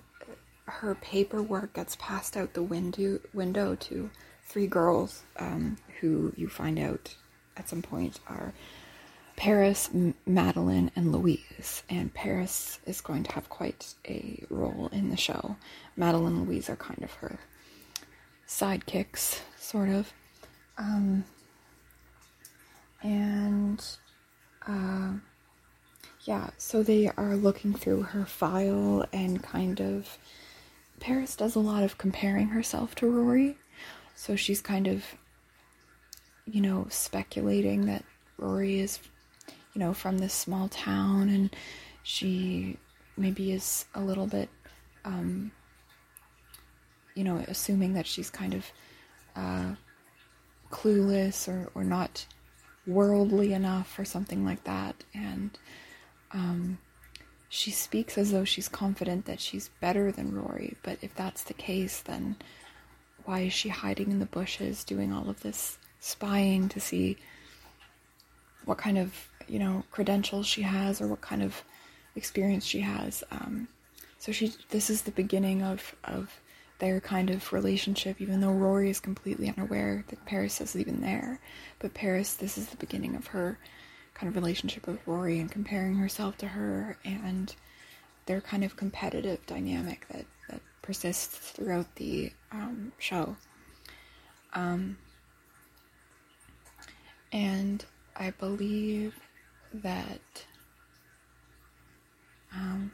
her 0.66 0.94
paperwork 0.96 1.74
gets 1.74 1.96
passed 1.96 2.36
out 2.36 2.54
the 2.54 2.62
window, 2.62 3.20
window 3.32 3.74
to 3.74 4.10
three 4.44 4.66
girls 4.66 5.22
um, 5.38 5.76
who 6.00 6.32
you 6.36 6.48
find 6.48 6.78
out 6.78 7.14
at 7.56 7.68
some 7.68 7.82
point 7.82 8.20
are 8.26 8.52
Paris, 9.36 9.88
M- 9.94 10.14
Madeline, 10.26 10.90
and 10.96 11.12
Louise. 11.12 11.82
And 11.88 12.12
Paris 12.12 12.80
is 12.86 13.00
going 13.00 13.24
to 13.24 13.32
have 13.32 13.48
quite 13.48 13.94
a 14.06 14.44
role 14.50 14.88
in 14.92 15.10
the 15.10 15.16
show. 15.16 15.56
Madeline 15.96 16.36
and 16.36 16.48
Louise 16.48 16.68
are 16.68 16.76
kind 16.76 17.02
of 17.02 17.12
her 17.14 17.38
sidekicks, 18.46 19.40
sort 19.58 19.90
of. 19.90 20.12
Um, 20.76 21.24
and 23.02 23.84
uh, 24.68 25.12
yeah, 26.22 26.50
so 26.58 26.82
they 26.82 27.08
are 27.16 27.34
looking 27.36 27.72
through 27.72 28.02
her 28.02 28.24
file 28.24 29.04
and 29.12 29.42
kind 29.42 29.80
of. 29.80 30.18
Paris 31.00 31.36
does 31.36 31.54
a 31.54 31.60
lot 31.60 31.84
of 31.84 31.96
comparing 31.96 32.48
herself 32.48 32.94
to 32.96 33.08
Rory. 33.08 33.56
So 34.14 34.34
she's 34.34 34.60
kind 34.60 34.88
of, 34.88 35.04
you 36.44 36.60
know, 36.60 36.86
speculating 36.90 37.86
that 37.86 38.04
Rory 38.36 38.80
is 38.80 38.98
you 39.78 39.84
know, 39.84 39.94
from 39.94 40.18
this 40.18 40.34
small 40.34 40.68
town 40.68 41.28
and 41.28 41.54
she 42.02 42.76
maybe 43.16 43.52
is 43.52 43.84
a 43.94 44.00
little 44.00 44.26
bit, 44.26 44.48
um, 45.04 45.52
you 47.14 47.22
know, 47.22 47.44
assuming 47.46 47.94
that 47.94 48.04
she's 48.04 48.28
kind 48.28 48.54
of 48.54 48.66
uh, 49.36 49.74
clueless 50.72 51.46
or, 51.46 51.70
or 51.76 51.84
not 51.84 52.26
worldly 52.88 53.52
enough 53.52 53.98
or 53.98 54.04
something 54.04 54.44
like 54.44 54.64
that. 54.64 55.04
And 55.14 55.56
um, 56.32 56.78
she 57.48 57.70
speaks 57.70 58.18
as 58.18 58.32
though 58.32 58.44
she's 58.44 58.68
confident 58.68 59.26
that 59.26 59.40
she's 59.40 59.70
better 59.80 60.10
than 60.10 60.34
Rory. 60.34 60.76
But 60.82 60.98
if 61.02 61.14
that's 61.14 61.44
the 61.44 61.54
case, 61.54 62.00
then 62.00 62.36
why 63.24 63.40
is 63.40 63.52
she 63.52 63.68
hiding 63.68 64.10
in 64.10 64.18
the 64.18 64.26
bushes 64.26 64.84
doing 64.84 65.12
all 65.12 65.28
of 65.28 65.42
this 65.42 65.78
spying 66.00 66.68
to 66.70 66.80
see 66.80 67.16
what 68.64 68.78
kind 68.78 68.98
of 68.98 69.28
you 69.48 69.58
know 69.58 69.82
credentials 69.90 70.46
she 70.46 70.62
has 70.62 71.00
or 71.00 71.06
what 71.06 71.20
kind 71.20 71.42
of 71.42 71.62
experience 72.14 72.64
she 72.64 72.80
has. 72.80 73.24
Um, 73.30 73.68
so 74.18 74.32
she 74.32 74.52
this 74.70 74.90
is 74.90 75.02
the 75.02 75.10
beginning 75.10 75.62
of 75.62 75.94
of 76.04 76.40
their 76.78 77.00
kind 77.00 77.30
of 77.30 77.52
relationship, 77.52 78.20
even 78.20 78.40
though 78.40 78.52
Rory 78.52 78.90
is 78.90 79.00
completely 79.00 79.48
unaware 79.48 80.04
that 80.08 80.24
Paris 80.24 80.60
is 80.60 80.76
even 80.76 81.00
there. 81.00 81.40
But 81.78 81.94
Paris, 81.94 82.34
this 82.34 82.56
is 82.56 82.68
the 82.68 82.76
beginning 82.76 83.16
of 83.16 83.28
her 83.28 83.58
kind 84.14 84.28
of 84.28 84.36
relationship 84.36 84.86
with 84.86 85.06
Rory 85.06 85.38
and 85.38 85.50
comparing 85.50 85.96
herself 85.96 86.36
to 86.38 86.48
her 86.48 86.98
and 87.04 87.54
their 88.26 88.40
kind 88.40 88.62
of 88.62 88.76
competitive 88.76 89.44
dynamic 89.46 90.06
that, 90.10 90.26
that 90.50 90.60
persists 90.82 91.36
throughout 91.36 91.94
the 91.96 92.32
um, 92.52 92.92
show. 92.98 93.36
Um, 94.54 94.98
and 97.32 97.84
I 98.16 98.30
believe 98.30 99.14
that 99.72 100.44
um, 102.54 102.90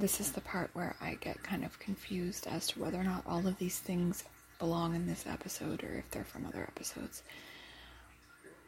this 0.00 0.18
is 0.18 0.32
the 0.32 0.40
part 0.40 0.70
where 0.72 0.96
I 1.00 1.18
get 1.20 1.42
kind 1.42 1.62
of 1.62 1.78
confused 1.78 2.46
as 2.46 2.66
to 2.68 2.80
whether 2.80 2.98
or 2.98 3.04
not 3.04 3.22
all 3.26 3.46
of 3.46 3.58
these 3.58 3.78
things 3.78 4.24
belong 4.58 4.94
in 4.94 5.06
this 5.06 5.26
episode 5.26 5.84
or 5.84 5.94
if 5.94 6.10
they're 6.10 6.24
from 6.24 6.46
other 6.46 6.62
episodes. 6.62 7.22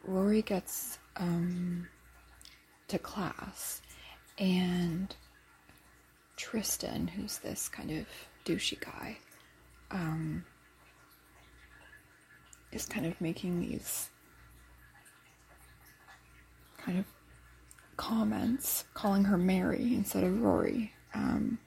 Rory 0.05 0.43
gets 0.43 0.99
um, 1.17 1.89
to 2.89 2.99
class, 2.99 3.81
and 4.39 5.15
Tristan, 6.37 7.09
who's 7.09 7.39
this 7.39 7.69
kind 7.69 7.91
of 7.91 8.07
douchey 8.45 8.81
guy, 8.81 9.17
um, 9.91 10.45
is 12.73 12.85
kind 12.85 13.07
of 13.07 13.19
making 13.21 13.61
these 13.61 14.11
kind 16.79 16.99
of 16.99 17.07
comments, 17.97 18.85
calling 18.93 19.25
her 19.25 19.39
Mary 19.39 19.95
instead 19.95 20.25
of 20.25 20.43
Rory. 20.43 20.93
Um, 21.14 21.59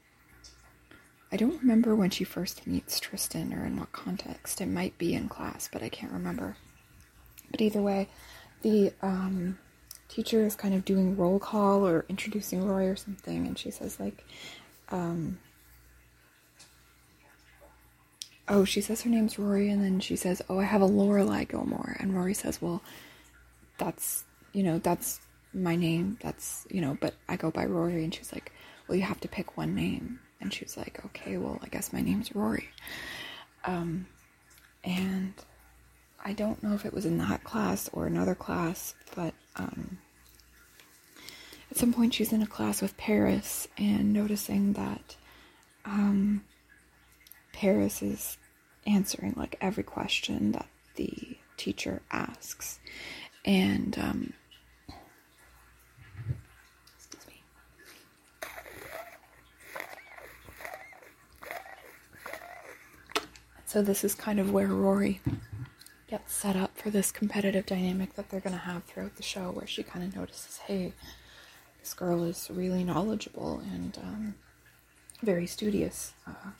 I 1.31 1.37
don't 1.37 1.59
remember 1.59 1.95
when 1.95 2.09
she 2.09 2.23
first 2.23 2.65
meets 2.65 2.99
Tristan 2.99 3.53
or 3.53 3.65
in 3.65 3.77
what 3.77 3.91
context. 3.91 4.61
It 4.61 4.67
might 4.67 4.97
be 4.97 5.13
in 5.13 5.27
class, 5.27 5.69
but 5.71 5.83
I 5.83 5.89
can't 5.89 6.13
remember. 6.13 6.55
But 7.51 7.61
either 7.61 7.81
way, 7.81 8.07
the 8.61 8.93
um, 9.01 9.57
teacher 10.07 10.45
is 10.45 10.55
kind 10.55 10.73
of 10.73 10.85
doing 10.85 11.17
roll 11.17 11.39
call 11.39 11.85
or 11.85 12.05
introducing 12.09 12.65
Rory 12.65 12.87
or 12.87 12.95
something, 12.95 13.45
and 13.47 13.57
she 13.57 13.71
says, 13.71 13.99
like, 13.99 14.23
um, 14.89 15.39
oh, 18.47 18.63
she 18.63 18.81
says 18.81 19.01
her 19.01 19.09
name's 19.09 19.39
Rory, 19.39 19.69
and 19.69 19.83
then 19.83 19.99
she 19.99 20.15
says, 20.15 20.41
oh, 20.49 20.59
I 20.59 20.63
have 20.63 20.81
a 20.81 20.87
Lorelai 20.87 21.47
Gilmore. 21.49 21.97
And 21.99 22.15
Rory 22.15 22.33
says, 22.33 22.61
well, 22.61 22.81
that's, 23.77 24.23
you 24.53 24.63
know, 24.63 24.79
that's 24.79 25.19
my 25.53 25.75
name. 25.75 26.17
That's, 26.21 26.65
you 26.69 26.81
know, 26.81 26.97
but 26.99 27.15
I 27.27 27.35
go 27.35 27.51
by 27.51 27.65
Rory. 27.65 28.03
And 28.03 28.13
she's 28.13 28.31
like, 28.31 28.51
well, 28.87 28.97
you 28.97 29.03
have 29.03 29.21
to 29.21 29.27
pick 29.27 29.57
one 29.57 29.75
name. 29.75 30.19
And 30.41 30.53
she 30.53 30.63
was 30.63 30.77
like, 30.77 31.03
okay, 31.05 31.37
well, 31.37 31.59
I 31.63 31.67
guess 31.67 31.93
my 31.93 32.01
name's 32.01 32.35
Rory. 32.35 32.69
Um, 33.63 34.05
and 34.83 35.33
I 36.23 36.33
don't 36.33 36.61
know 36.61 36.73
if 36.73 36.85
it 36.85 36.93
was 36.93 37.05
in 37.05 37.17
that 37.19 37.43
class 37.43 37.89
or 37.93 38.05
another 38.05 38.35
class, 38.35 38.93
but 39.15 39.33
um, 39.55 39.97
at 41.71 41.77
some 41.77 41.93
point 41.93 42.13
she's 42.13 42.33
in 42.33 42.41
a 42.41 42.47
class 42.47 42.81
with 42.81 42.95
Paris 42.97 43.67
and 43.77 44.13
noticing 44.13 44.73
that 44.73 45.15
um, 45.85 46.43
Paris 47.53 48.01
is 48.01 48.37
answering 48.85 49.33
like 49.35 49.57
every 49.61 49.83
question 49.83 50.51
that 50.51 50.67
the 50.95 51.37
teacher 51.57 52.01
asks. 52.11 52.79
And 53.43 53.97
um, 53.99 54.33
excuse 56.97 57.27
me. 57.27 57.41
So 63.75 63.81
this 63.81 64.05
is 64.05 64.15
kind 64.15 64.39
of 64.39 64.53
where 64.53 64.67
Rory 64.69 65.19
gets 66.07 66.33
set 66.33 66.55
up 66.55 66.77
for 66.77 66.89
this 66.89 67.11
competitive 67.11 67.65
dynamic 67.65 68.13
that 68.13 68.29
they're 68.29 68.39
going 68.39 68.55
to 68.55 68.61
have 68.61 68.85
throughout 68.85 69.17
the 69.17 69.21
show, 69.21 69.51
where 69.51 69.67
she 69.67 69.83
kind 69.83 70.05
of 70.05 70.15
notices, 70.15 70.59
hey, 70.59 70.93
this 71.81 71.93
girl 71.93 72.23
is 72.23 72.49
really 72.49 72.85
knowledgeable 72.85 73.61
and 73.73 73.97
um, 74.01 74.35
very 75.21 75.45
studious. 75.45 76.13
Uh, 76.25 76.51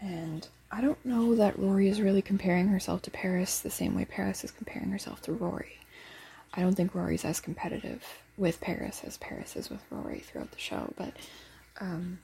and 0.00 0.48
I 0.72 0.80
don't 0.80 1.06
know 1.06 1.36
that 1.36 1.56
Rory 1.56 1.86
is 1.88 2.00
really 2.00 2.20
comparing 2.20 2.66
herself 2.66 3.02
to 3.02 3.12
Paris 3.12 3.60
the 3.60 3.70
same 3.70 3.94
way 3.94 4.06
Paris 4.06 4.42
is 4.42 4.50
comparing 4.50 4.90
herself 4.90 5.22
to 5.22 5.32
Rory. 5.32 5.78
I 6.52 6.62
don't 6.62 6.74
think 6.74 6.96
Rory's 6.96 7.24
as 7.24 7.38
competitive 7.38 8.02
with 8.36 8.60
Paris 8.60 9.02
as 9.06 9.18
Paris 9.18 9.54
is 9.54 9.70
with 9.70 9.84
Rory 9.90 10.18
throughout 10.18 10.50
the 10.50 10.58
show, 10.58 10.92
but 10.96 11.12
um, 11.80 12.18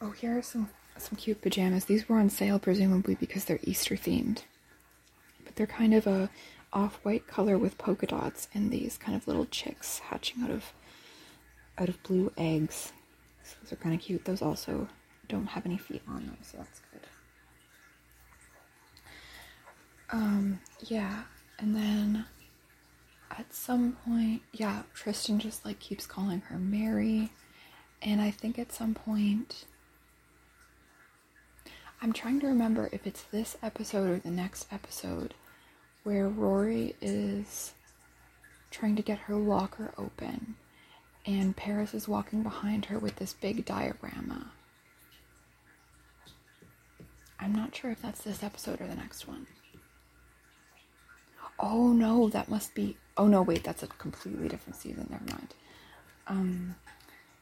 oh, 0.00 0.10
here 0.10 0.36
are 0.38 0.42
some 0.42 0.68
some 0.96 1.16
cute 1.16 1.40
pajamas. 1.40 1.86
These 1.86 2.08
were 2.08 2.18
on 2.18 2.28
sale 2.30 2.58
presumably 2.58 3.14
because 3.14 3.44
they're 3.44 3.60
Easter 3.62 3.96
themed, 3.96 4.42
but 5.44 5.56
they're 5.56 5.66
kind 5.66 5.94
of 5.94 6.06
a 6.06 6.30
off-white 6.72 7.26
color 7.26 7.58
with 7.58 7.78
polka 7.78 8.06
dots 8.06 8.48
and 8.54 8.70
these 8.70 8.96
kind 8.96 9.16
of 9.16 9.26
little 9.26 9.46
chicks 9.46 9.98
hatching 9.98 10.42
out 10.42 10.50
of 10.50 10.72
out 11.78 11.88
of 11.88 12.02
blue 12.02 12.32
eggs. 12.36 12.92
So 13.42 13.56
those 13.62 13.72
are 13.72 13.76
kind 13.76 13.94
of 13.94 14.00
cute. 14.00 14.24
Those 14.24 14.42
also 14.42 14.88
don't 15.28 15.46
have 15.46 15.64
any 15.66 15.78
feet 15.78 16.02
on 16.08 16.26
them, 16.26 16.38
so 16.42 16.58
that's 16.58 16.80
good. 16.92 17.00
Um, 20.12 20.60
yeah, 20.86 21.22
and 21.58 21.74
then 21.74 22.24
at 23.30 23.52
some 23.54 23.96
point, 24.04 24.42
yeah, 24.52 24.82
Tristan 24.92 25.38
just 25.38 25.64
like 25.64 25.78
keeps 25.78 26.04
calling 26.04 26.40
her 26.42 26.58
Mary, 26.58 27.30
and 28.02 28.20
I 28.20 28.30
think 28.30 28.58
at 28.58 28.72
some 28.72 28.92
point, 28.94 29.64
I'm 32.02 32.12
trying 32.14 32.40
to 32.40 32.46
remember 32.46 32.88
if 32.92 33.06
it's 33.06 33.22
this 33.24 33.58
episode 33.62 34.10
or 34.10 34.18
the 34.18 34.30
next 34.30 34.66
episode 34.72 35.34
where 36.02 36.28
Rory 36.28 36.94
is 37.02 37.72
trying 38.70 38.96
to 38.96 39.02
get 39.02 39.18
her 39.20 39.34
locker 39.34 39.92
open 39.98 40.54
and 41.26 41.54
Paris 41.54 41.92
is 41.92 42.08
walking 42.08 42.42
behind 42.42 42.86
her 42.86 42.98
with 42.98 43.16
this 43.16 43.34
big 43.34 43.66
diorama. 43.66 44.50
I'm 47.38 47.54
not 47.54 47.74
sure 47.74 47.90
if 47.90 48.00
that's 48.00 48.22
this 48.22 48.42
episode 48.42 48.80
or 48.80 48.86
the 48.86 48.94
next 48.94 49.28
one. 49.28 49.46
Oh 51.58 51.92
no, 51.92 52.30
that 52.30 52.48
must 52.48 52.74
be. 52.74 52.96
Oh 53.18 53.26
no, 53.26 53.42
wait, 53.42 53.62
that's 53.64 53.82
a 53.82 53.86
completely 53.86 54.48
different 54.48 54.76
season. 54.76 55.06
Never 55.10 55.24
mind. 55.24 55.54
Um, 56.26 56.74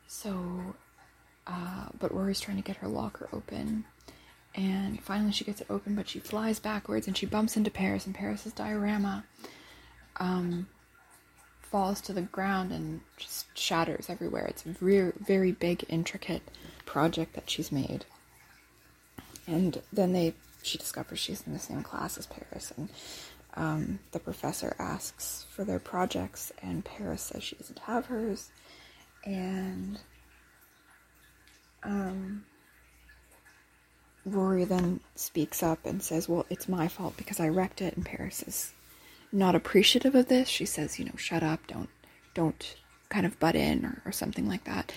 so, 0.09 0.75
uh, 1.47 1.87
but 1.99 2.13
Rory's 2.13 2.41
trying 2.41 2.57
to 2.57 2.63
get 2.63 2.77
her 2.79 2.89
locker 2.89 3.29
open, 3.33 3.85
and 4.59 5.01
finally 5.01 5.31
she 5.31 5.45
gets 5.45 5.61
it 5.61 5.69
open, 5.71 5.95
but 5.95 6.09
she 6.09 6.19
flies 6.19 6.59
backwards 6.59 7.07
and 7.07 7.17
she 7.17 7.27
bumps 7.27 7.57
into 7.57 7.71
Paris, 7.71 8.07
and 8.07 8.15
Paris's 8.15 8.53
diorama, 8.53 9.25
um, 10.17 10.67
falls 11.63 12.01
to 12.01 12.13
the 12.13 12.23
ground 12.23 12.73
and 12.73 13.01
just 13.17 13.57
shatters 13.57 14.11
everywhere. 14.11 14.47
It's 14.47 14.67
a 14.67 14.71
very, 14.71 15.13
very 15.21 15.53
big, 15.53 15.85
intricate 15.89 16.43
project 16.87 17.35
that 17.35 17.49
she's 17.49 17.71
made. 17.71 18.05
And 19.47 19.81
then 19.93 20.13
they, 20.13 20.35
she 20.65 20.77
discovers 20.77 21.21
she's 21.21 21.47
in 21.47 21.53
the 21.53 21.61
same 21.61 21.85
class 21.85 22.19
as 22.19 22.27
Paris, 22.27 22.73
and 22.77 22.89
um, 23.55 24.01
the 24.11 24.19
professor 24.19 24.75
asks 24.81 25.47
for 25.51 25.65
their 25.65 25.79
projects, 25.79 26.53
and 26.61 26.85
Paris 26.85 27.23
says 27.23 27.45
she 27.45 27.55
doesn't 27.55 27.79
have 27.79 28.07
hers, 28.07 28.51
and 29.25 30.01
um, 31.85 32.45
Rory 34.29 34.65
then 34.65 35.01
speaks 35.15 35.63
up 35.63 35.85
and 35.85 36.03
says, 36.03 36.29
"Well, 36.29 36.47
it's 36.51 36.69
my 36.69 36.89
fault 36.89 37.17
because 37.17 37.41
I 37.41 37.49
wrecked 37.49 37.81
it," 37.83 37.97
and 37.97 38.05
Paris 38.05 38.43
is 38.43 38.73
not 39.33 39.55
appreciative 39.55 40.15
of 40.15 40.29
this. 40.29 40.49
She 40.49 40.65
says, 40.65 40.99
you 40.99 41.05
know, 41.05 41.17
shut 41.17 41.43
up, 41.43 41.67
don't 41.67 41.89
don't 42.35 42.77
kind 43.09 43.27
of 43.27 43.39
butt 43.39 43.55
in 43.55 43.85
or, 43.85 44.03
or 44.05 44.13
something 44.13 44.49
like 44.49 44.65
that. 44.65 44.93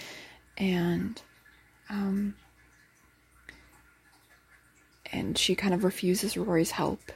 And 0.57 1.21
um 1.89 2.35
and 5.11 5.37
she 5.37 5.55
kind 5.55 5.73
of 5.73 5.83
refuses 5.83 6.37
Rory's 6.37 6.71
help 6.71 7.11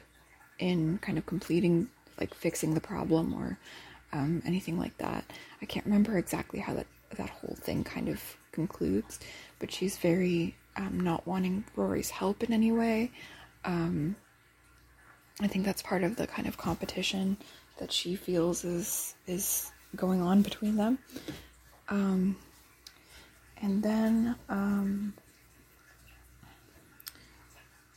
in 0.60 0.98
kind 1.00 1.18
of 1.18 1.26
completing 1.26 1.88
like 2.20 2.34
fixing 2.34 2.74
the 2.74 2.82
problem 2.82 3.34
or 3.34 3.58
um, 4.14 4.42
anything 4.46 4.78
like 4.78 4.98
that. 4.98 5.26
I 5.62 5.66
can't 5.66 5.86
remember 5.86 6.18
exactly 6.18 6.60
how 6.60 6.74
that 6.74 6.88
that 7.18 7.30
whole 7.30 7.56
thing 7.56 7.84
kind 7.84 8.10
of 8.10 8.22
concludes, 8.52 9.20
but 9.60 9.72
she's 9.72 9.98
very 9.98 10.56
um, 10.76 11.00
not 11.00 11.26
wanting 11.26 11.66
Rory's 11.76 12.10
help 12.10 12.44
in 12.44 12.54
any 12.54 12.72
way. 12.72 13.12
Um, 13.64 14.16
I 15.42 15.48
think 15.48 15.66
that's 15.66 15.82
part 15.82 16.04
of 16.04 16.16
the 16.16 16.28
kind 16.28 16.48
of 16.48 16.58
competition 16.58 17.38
that 17.78 17.92
she 17.92 18.16
feels 18.16 18.64
is 18.64 19.16
is 19.28 19.72
going 19.96 20.22
on 20.22 20.42
between 20.42 20.76
them. 20.76 21.00
Um, 21.90 22.38
and 23.62 23.84
then, 23.84 24.36
um, 24.50 25.14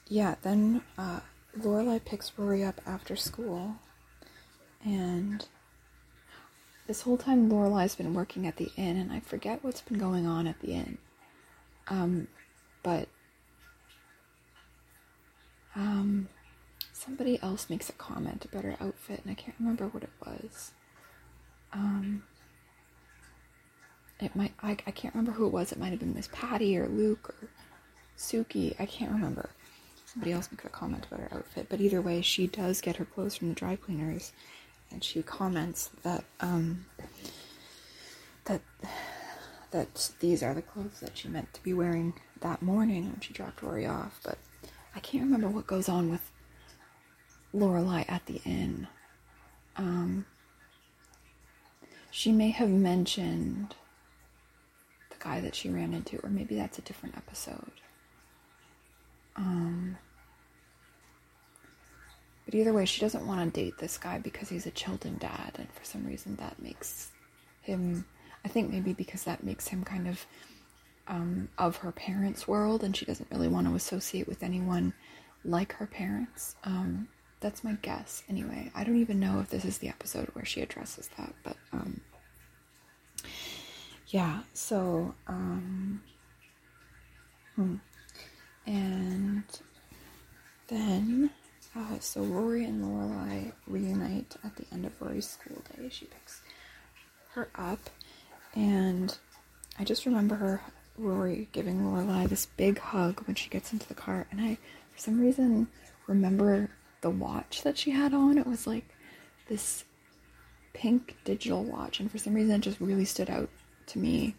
yeah, 0.09 0.37
then 0.43 0.83
uh, 0.97 1.21
Lorelai 1.59 2.05
picks 2.05 2.33
Rory 2.37 2.65
up 2.65 2.81
after 2.87 3.17
school, 3.17 3.77
and 4.85 5.47
this 6.87 7.03
whole 7.03 7.19
time 7.19 7.51
Lorelai's 7.51 7.95
been 7.95 8.15
working 8.15 8.47
at 8.47 8.57
the 8.57 8.71
inn, 8.77 8.97
and 8.97 9.13
I 9.13 9.21
forget 9.21 9.63
what's 9.63 9.81
been 9.81 9.99
going 9.99 10.27
on 10.27 10.47
at 10.47 10.61
the 10.61 10.73
inn. 10.73 10.99
Um, 11.89 12.29
but 12.89 13.07
um, 15.77 16.29
somebody 16.95 17.39
else 17.43 17.69
makes 17.69 17.91
a 17.91 17.93
comment 17.93 18.47
about 18.47 18.65
her 18.65 18.77
outfit, 18.81 19.21
and 19.23 19.31
I 19.31 19.35
can't 19.35 19.57
remember 19.61 19.89
what 19.89 20.05
it 20.05 20.11
was. 20.25 20.73
Um, 21.75 22.23
it 24.21 24.35
might 24.35 24.55
I, 24.63 24.71
I 24.87 24.91
can't 24.91 25.15
remember 25.15 25.33
who 25.33 25.47
it 25.47 25.53
was. 25.53 25.71
It 25.71 25.79
might 25.79 25.91
have 25.91 25.99
been 25.99 26.15
Miss 26.15 26.31
Patty 26.33 26.79
or 26.79 26.89
Luke 26.89 27.29
or 27.29 27.49
Sookie. 28.17 28.75
I 28.81 28.87
can't 28.87 29.13
remember. 29.13 29.51
Somebody 30.07 30.33
else 30.33 30.49
makes 30.51 30.65
a 30.65 30.71
comment 30.71 31.05
about 31.07 31.21
her 31.29 31.37
outfit, 31.37 31.67
but 31.69 31.83
either 31.83 32.01
way, 32.01 32.23
she 32.23 32.47
does 32.47 32.81
get 32.81 32.97
her 32.97 33.05
clothes 33.05 33.37
from 33.37 33.51
the 33.51 33.55
dry 33.55 33.77
cleaners, 33.77 34.33
and 34.91 35.05
she 35.05 35.23
comments 35.23 35.91
that 36.05 36.25
um, 36.41 36.87
that 38.47 38.63
that 39.71 40.11
these 40.21 40.43
are 40.43 40.55
the 40.55 40.63
clothes 40.63 41.01
that 41.01 41.17
she 41.19 41.29
meant 41.29 41.53
to 41.55 41.63
be 41.63 41.75
wearing 41.75 42.15
that 42.41 42.63
morning 42.63 43.11
when 43.11 43.21
she 43.21 43.33
dropped 43.33 43.63
Rory 43.63 43.87
off. 43.87 44.21
But 44.25 44.39
I 44.95 45.01
can't 45.01 45.25
remember 45.25 45.49
what 45.49 45.67
goes 45.67 45.89
on 45.89 46.11
with 46.11 46.31
Lorelai 47.55 48.05
at 48.11 48.27
the 48.27 48.41
inn. 48.45 48.89
Um, 49.77 50.27
she 52.11 52.33
may 52.33 52.51
have 52.51 52.71
mentioned 52.71 53.75
the 55.11 55.17
guy 55.19 55.41
that 55.41 55.55
she 55.55 55.69
ran 55.69 55.93
into, 55.93 56.19
or 56.25 56.31
maybe 56.31 56.57
that's 56.57 56.79
a 56.79 56.83
different 56.83 57.17
episode. 57.17 57.73
Um, 59.37 59.99
but 62.45 62.55
either 62.55 62.73
way, 62.73 62.87
she 62.87 63.01
doesn't 63.01 63.27
want 63.27 63.55
to 63.55 63.61
date 63.61 63.79
this 63.79 63.99
guy 63.99 64.19
because 64.19 64.49
he's 64.49 64.67
a 64.67 64.71
Chilton 64.71 65.19
dad, 65.19 65.53
and 65.59 65.71
for 65.71 65.85
some 65.85 66.07
reason 66.07 66.37
that 66.37 66.61
makes 66.63 67.11
him. 67.61 68.07
I 68.45 68.49
think 68.49 68.71
maybe 68.71 68.93
because 68.93 69.25
that 69.25 69.45
makes 69.45 69.69
him 69.69 69.85
kind 69.85 70.09
of 70.09 70.27
um, 71.07 71.49
of 71.59 71.77
her 71.79 71.93
parents' 71.93 72.47
world, 72.47 72.85
and 72.85 72.97
she 72.97 73.05
doesn't 73.05 73.31
really 73.31 73.49
want 73.49 73.67
to 73.67 73.75
associate 73.75 74.29
with 74.29 74.43
anyone 74.43 74.93
like 75.45 75.73
her 75.75 75.87
parents. 75.87 76.57
Um, 76.65 77.09
that's 77.41 77.65
my 77.65 77.75
guess, 77.83 78.23
anyway. 78.29 78.71
I 78.75 78.85
don't 78.85 79.01
even 79.01 79.21
know 79.21 79.41
if 79.41 79.49
this 79.49 79.65
is 79.65 79.79
the 79.79 79.89
episode 79.89 80.29
where 80.35 80.45
she 80.45 80.61
addresses 80.61 81.09
that, 81.17 81.33
but 81.43 81.57
um, 81.73 82.01
yeah. 84.09 84.41
So, 84.53 85.15
um, 85.27 86.03
hmm. 87.57 87.77
and 88.67 89.45
then 90.69 91.31
uh, 91.77 91.99
so 92.01 92.23
Rory 92.23 92.65
and 92.65 92.83
Lorelai 92.83 93.53
reunite 93.67 94.37
at 94.45 94.57
the 94.57 94.65
end 94.73 94.85
of 94.85 95.01
Rory's 95.01 95.29
school 95.29 95.63
day. 95.77 95.89
She 95.91 96.07
picks 96.07 96.43
her 97.33 97.49
up, 97.55 97.91
and 98.55 99.17
I 99.79 99.85
just 99.85 100.07
remember 100.07 100.35
her 100.37 100.61
Rory 100.97 101.49
giving 101.53 101.83
Lorelai 101.83 102.29
this 102.29 102.47
big 102.47 102.79
hug 102.79 103.21
when 103.27 103.37
she 103.37 103.49
gets 103.51 103.73
into 103.73 103.87
the 103.87 103.95
car, 103.95 104.27
and 104.31 104.41
I, 104.41 104.59
for 104.93 104.99
some 104.99 105.21
reason, 105.21 105.69
remember 106.07 106.71
the 107.01 107.11
watch 107.11 107.63
that 107.63 107.79
she 107.79 107.91
had 107.91 108.13
on. 108.13 108.39
It 108.39 108.47
was 108.47 108.67
like 108.67 108.85
this 109.49 109.85
pink 110.73 111.17
digital 111.25 111.63
watch, 111.65 112.01
and 112.01 112.11
for 112.11 112.19
some 112.19 112.35
reason, 112.35 112.57
it 112.57 112.61
just 112.61 112.81
really 112.81 113.05
stood 113.05 113.31
out 113.31 113.49
to 113.87 113.99
me 113.99 114.35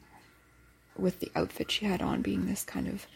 with 0.98 1.20
the 1.20 1.32
outfit 1.36 1.72
she 1.72 1.86
had 1.86 2.02
on 2.02 2.22
being 2.22 2.46
this 2.46 2.64
kind 2.64 2.88
of 2.88 3.08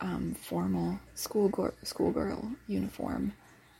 um, 0.00 0.34
formal 0.34 0.98
schoolgirl 1.14 1.72
schoolgirl 1.82 2.50
uniform 2.66 3.32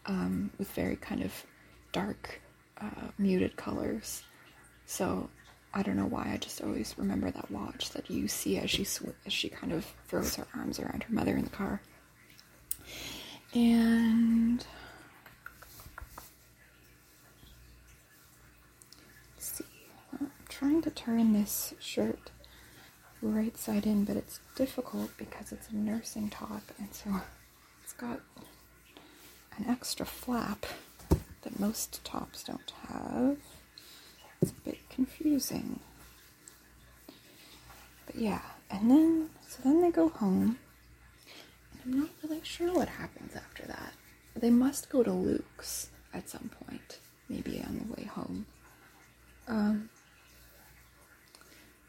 um, 0.07 0.51
with 0.59 0.71
very 0.73 0.97
kind 0.97 1.23
of 1.23 1.45
dark, 1.93 2.41
uh, 2.81 3.09
muted 3.19 3.57
colors. 3.57 4.23
So 4.87 5.29
I 5.75 5.83
don't 5.83 5.97
know 5.97 6.07
why 6.07 6.31
I 6.33 6.37
just 6.37 6.61
always 6.61 6.95
remember 6.99 7.31
that 7.31 7.51
watch 7.51 7.91
that 7.91 8.11
you 8.11 8.29
see 8.29 8.59
as 8.59 8.71
she 8.71 8.85
sw- 8.85 9.15
as 9.27 9.33
she 9.33 9.49
kind 9.49 9.73
of 9.73 9.87
throws 10.09 10.35
her 10.37 10.47
arms 10.55 10.79
around 10.79 11.05
her 11.05 11.15
mother 11.15 11.37
in 11.37 11.45
the 11.45 11.51
car. 11.51 11.81
And 13.55 14.65
let's 19.35 19.53
see, 19.53 19.65
I'm 20.21 20.31
trying 20.49 20.83
to 20.83 20.91
turn 20.91 21.33
this 21.33 21.75
shirt 21.81 22.31
right 23.23 23.57
side 23.57 23.87
in, 23.87 24.05
but 24.05 24.17
it's 24.17 24.41
difficult 24.57 25.11
because 25.17 25.53
it's 25.53 25.69
a 25.69 25.77
nursing 25.77 26.29
top, 26.29 26.63
and 26.79 26.93
so 26.93 27.11
it's 27.83 27.93
got 27.93 28.21
an 29.57 29.67
extra 29.69 30.05
flap 30.05 30.67
that 31.43 31.61
most 31.61 32.05
tops 32.05 32.43
don't 32.45 32.73
have. 32.89 33.37
It's 34.41 34.51
a 34.51 34.55
bit 34.55 34.79
confusing. 34.95 35.81
But 38.07 38.17
yeah, 38.17 38.43
and 38.71 38.91
then, 38.91 39.31
so 39.47 39.59
then 39.65 39.81
they 39.81 39.91
go 39.91 40.09
home, 40.09 40.59
and 41.73 41.81
I'm 41.95 42.01
not 42.01 42.11
really 42.23 42.41
sure 42.43 42.73
what 42.75 42.89
happens 42.89 43.35
after 43.35 43.65
that. 43.67 43.93
They 44.35 44.51
must 44.51 44.89
go 44.91 45.03
to 45.03 45.13
Luke's 45.13 45.89
at 46.15 46.29
some 46.29 46.51
point, 46.65 46.99
maybe 47.29 47.63
on 47.67 47.79
the 47.79 47.95
way 47.95 48.07
home. 48.07 48.47
Um, 49.49 49.91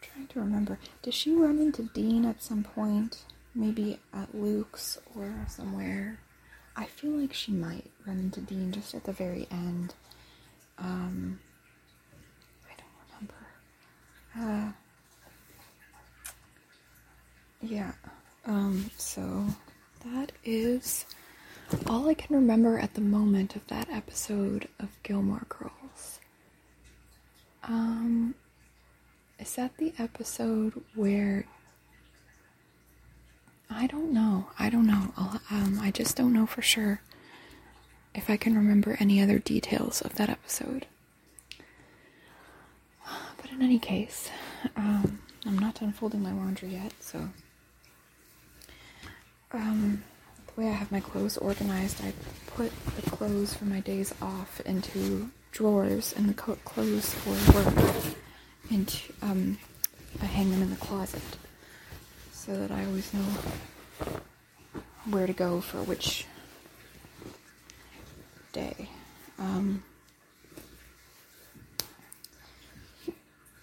trying 0.01 0.27
to 0.27 0.39
remember. 0.39 0.77
Does 1.01 1.13
she 1.13 1.33
run 1.33 1.59
into 1.59 1.83
Dean 1.83 2.25
at 2.25 2.43
some 2.43 2.63
point? 2.63 3.23
Maybe 3.55 3.99
at 4.13 4.33
Luke's 4.33 4.97
or 5.15 5.31
somewhere? 5.47 6.19
I 6.75 6.85
feel 6.85 7.11
like 7.11 7.33
she 7.33 7.51
might 7.51 7.85
run 8.05 8.19
into 8.19 8.41
Dean 8.41 8.71
just 8.71 8.93
at 8.95 9.03
the 9.03 9.13
very 9.13 9.47
end. 9.51 9.93
Um. 10.77 11.39
Uh, 14.39 14.71
yeah. 17.61 17.91
Um, 18.45 18.89
so 18.97 19.45
that 20.05 20.31
is 20.43 21.05
all 21.87 22.09
I 22.09 22.13
can 22.13 22.35
remember 22.35 22.77
at 22.77 22.93
the 22.93 23.01
moment 23.01 23.55
of 23.55 23.65
that 23.67 23.89
episode 23.89 24.67
of 24.79 24.89
Gilmore 25.03 25.45
Girls. 25.49 26.19
Um, 27.63 28.35
is 29.39 29.55
that 29.55 29.77
the 29.77 29.93
episode 29.97 30.81
where 30.95 31.45
I 33.69 33.87
don't 33.87 34.11
know. 34.11 34.47
I 34.59 34.69
don't 34.69 34.85
know. 34.85 35.13
Um, 35.49 35.79
I 35.81 35.89
just 35.91 36.15
don't 36.15 36.33
know 36.33 36.45
for 36.45 36.61
sure 36.61 37.01
if 38.13 38.29
I 38.29 38.37
can 38.37 38.55
remember 38.55 38.97
any 38.99 39.21
other 39.21 39.39
details 39.39 40.01
of 40.01 40.15
that 40.15 40.29
episode. 40.29 40.85
In 43.53 43.61
any 43.61 43.77
case, 43.79 44.29
um, 44.75 45.19
I'm 45.45 45.57
not 45.59 45.81
unfolding 45.81 46.23
my 46.23 46.31
laundry 46.33 46.69
yet, 46.69 46.91
so. 46.99 47.29
Um, 49.51 50.03
the 50.47 50.61
way 50.61 50.69
I 50.69 50.73
have 50.73 50.91
my 50.91 50.99
clothes 50.99 51.37
organized, 51.37 52.03
I 52.03 52.13
put 52.47 52.71
the 52.95 53.09
clothes 53.11 53.53
for 53.53 53.65
my 53.65 53.79
days 53.79 54.13
off 54.21 54.59
into 54.61 55.29
drawers 55.51 56.13
and 56.17 56.27
the 56.27 56.33
co- 56.33 56.57
clothes 56.65 57.13
for 57.13 57.53
work 57.53 58.15
into, 58.71 59.13
um, 59.21 59.59
I 60.21 60.25
hang 60.25 60.49
them 60.49 60.61
in 60.63 60.69
the 60.71 60.75
closet 60.77 61.21
so 62.31 62.57
that 62.57 62.71
I 62.71 62.85
always 62.85 63.13
know 63.13 63.25
where 65.09 65.27
to 65.27 65.33
go 65.33 65.61
for 65.61 65.77
which 65.83 66.25
day. 68.51 68.89
Um, 69.37 69.83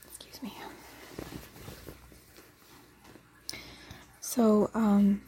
excuse 0.07 0.42
me. 0.42 0.53
So, 4.30 4.70
um, 4.74 5.22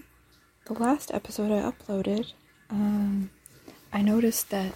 the 0.66 0.74
last 0.74 1.10
episode 1.12 1.50
I 1.50 1.68
uploaded, 1.68 2.34
um, 2.70 3.30
I 3.92 4.00
noticed 4.00 4.50
that 4.50 4.74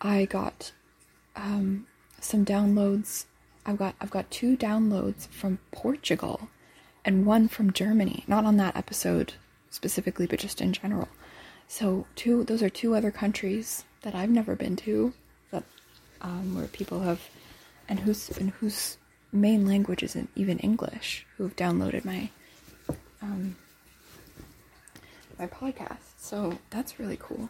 I 0.00 0.24
got 0.24 0.72
um, 1.36 1.86
some 2.20 2.44
downloads. 2.44 3.26
I've 3.64 3.78
got 3.78 3.94
I've 4.00 4.10
got 4.10 4.32
two 4.32 4.56
downloads 4.56 5.28
from 5.28 5.60
Portugal 5.70 6.48
and 7.04 7.24
one 7.24 7.46
from 7.46 7.72
Germany. 7.72 8.24
Not 8.26 8.44
on 8.44 8.56
that 8.56 8.74
episode 8.76 9.34
specifically, 9.70 10.26
but 10.26 10.40
just 10.40 10.60
in 10.60 10.72
general. 10.72 11.06
So 11.68 12.06
two 12.16 12.42
those 12.42 12.64
are 12.64 12.68
two 12.68 12.96
other 12.96 13.12
countries 13.12 13.84
that 14.00 14.12
I've 14.12 14.28
never 14.28 14.56
been 14.56 14.74
to 14.78 15.12
that 15.52 15.62
um, 16.20 16.56
where 16.56 16.66
people 16.66 17.02
have 17.02 17.20
and 17.88 18.00
whose 18.00 18.28
and 18.30 18.50
whose 18.50 18.96
main 19.30 19.68
language 19.68 20.02
isn't 20.02 20.30
even 20.34 20.58
English 20.58 21.26
who 21.36 21.44
have 21.44 21.54
downloaded 21.54 22.04
my 22.04 22.30
um, 23.22 23.56
my 25.38 25.46
podcast. 25.46 26.18
So 26.18 26.58
that's 26.70 26.98
really 26.98 27.18
cool. 27.20 27.48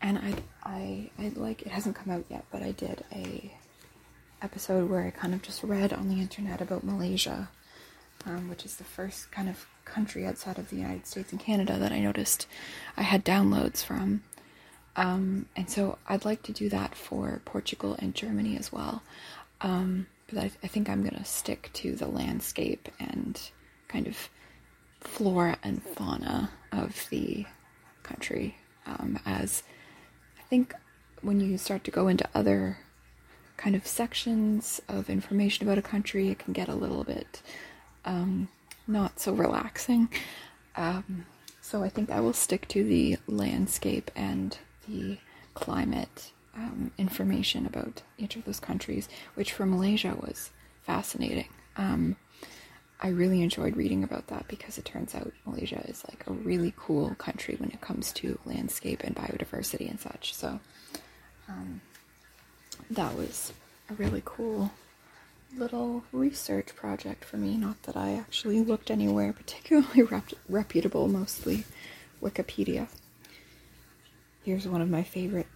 And 0.00 0.18
I 0.18 0.34
I 0.62 1.10
I 1.18 1.32
like 1.34 1.62
it 1.62 1.68
hasn't 1.68 1.96
come 1.96 2.12
out 2.12 2.24
yet, 2.28 2.44
but 2.52 2.62
I 2.62 2.72
did 2.72 3.04
a 3.12 3.52
episode 4.42 4.90
where 4.90 5.02
I 5.02 5.10
kind 5.10 5.34
of 5.34 5.42
just 5.42 5.62
read 5.62 5.92
on 5.92 6.08
the 6.08 6.20
internet 6.20 6.60
about 6.60 6.84
Malaysia, 6.84 7.48
um, 8.26 8.48
which 8.48 8.64
is 8.64 8.76
the 8.76 8.84
first 8.84 9.32
kind 9.32 9.48
of 9.48 9.66
country 9.84 10.26
outside 10.26 10.58
of 10.58 10.68
the 10.70 10.76
United 10.76 11.06
States 11.06 11.32
and 11.32 11.40
Canada 11.40 11.78
that 11.78 11.92
I 11.92 12.00
noticed 12.00 12.46
I 12.96 13.02
had 13.02 13.24
downloads 13.24 13.82
from. 13.82 14.22
Um, 14.96 15.46
and 15.56 15.68
so 15.68 15.98
I'd 16.06 16.24
like 16.24 16.42
to 16.44 16.52
do 16.52 16.68
that 16.68 16.94
for 16.94 17.40
Portugal 17.44 17.96
and 17.98 18.14
Germany 18.14 18.56
as 18.56 18.72
well. 18.72 19.02
Um, 19.60 20.06
but 20.28 20.38
I, 20.38 20.50
I 20.62 20.66
think 20.68 20.88
I'm 20.88 21.02
going 21.02 21.16
to 21.16 21.24
stick 21.24 21.70
to 21.74 21.94
the 21.96 22.06
landscape 22.06 22.88
and 23.00 23.40
kind 23.88 24.06
of 24.06 24.28
flora 25.04 25.58
and 25.62 25.82
fauna 25.82 26.50
of 26.72 27.06
the 27.10 27.46
country 28.02 28.56
um, 28.86 29.18
as 29.24 29.62
I 30.38 30.42
think 30.42 30.74
when 31.22 31.40
you 31.40 31.56
start 31.58 31.84
to 31.84 31.90
go 31.90 32.08
into 32.08 32.28
other 32.34 32.78
kind 33.56 33.76
of 33.76 33.86
sections 33.86 34.80
of 34.88 35.08
information 35.08 35.66
about 35.66 35.78
a 35.78 35.82
country, 35.82 36.28
it 36.28 36.38
can 36.38 36.52
get 36.52 36.68
a 36.68 36.74
little 36.74 37.04
bit 37.04 37.40
um, 38.04 38.48
not 38.86 39.20
so 39.20 39.32
relaxing. 39.32 40.08
Um, 40.76 41.26
so 41.60 41.82
I 41.82 41.88
think 41.88 42.10
I 42.10 42.20
will 42.20 42.34
stick 42.34 42.68
to 42.68 42.84
the 42.84 43.16
landscape 43.26 44.10
and 44.14 44.58
the 44.86 45.18
climate 45.54 46.32
um, 46.54 46.90
information 46.98 47.64
about 47.64 48.02
each 48.18 48.36
of 48.36 48.44
those 48.44 48.60
countries, 48.60 49.08
which 49.34 49.52
for 49.52 49.64
Malaysia 49.64 50.14
was 50.20 50.50
fascinating. 50.82 51.48
Um, 51.76 52.16
I 53.00 53.08
really 53.08 53.42
enjoyed 53.42 53.76
reading 53.76 54.04
about 54.04 54.28
that 54.28 54.48
because 54.48 54.78
it 54.78 54.84
turns 54.84 55.14
out 55.14 55.32
Malaysia 55.44 55.82
is 55.88 56.04
like 56.08 56.24
a 56.26 56.32
really 56.32 56.72
cool 56.76 57.14
country 57.16 57.56
when 57.58 57.70
it 57.70 57.80
comes 57.80 58.12
to 58.14 58.38
landscape 58.44 59.02
and 59.04 59.14
biodiversity 59.14 59.90
and 59.90 60.00
such. 60.00 60.34
So 60.34 60.60
um, 61.48 61.80
that 62.90 63.14
was 63.16 63.52
a 63.90 63.94
really 63.94 64.22
cool 64.24 64.70
little 65.56 66.04
research 66.12 66.74
project 66.74 67.24
for 67.24 67.36
me. 67.36 67.56
Not 67.56 67.82
that 67.84 67.96
I 67.96 68.14
actually 68.14 68.60
looked 68.60 68.90
anywhere 68.90 69.32
particularly 69.32 70.02
rep- 70.10 70.32
reputable, 70.48 71.08
mostly 71.08 71.64
Wikipedia. 72.22 72.88
Here's 74.44 74.66
one 74.68 74.80
of 74.80 74.90
my 74.90 75.02
favorite 75.02 75.46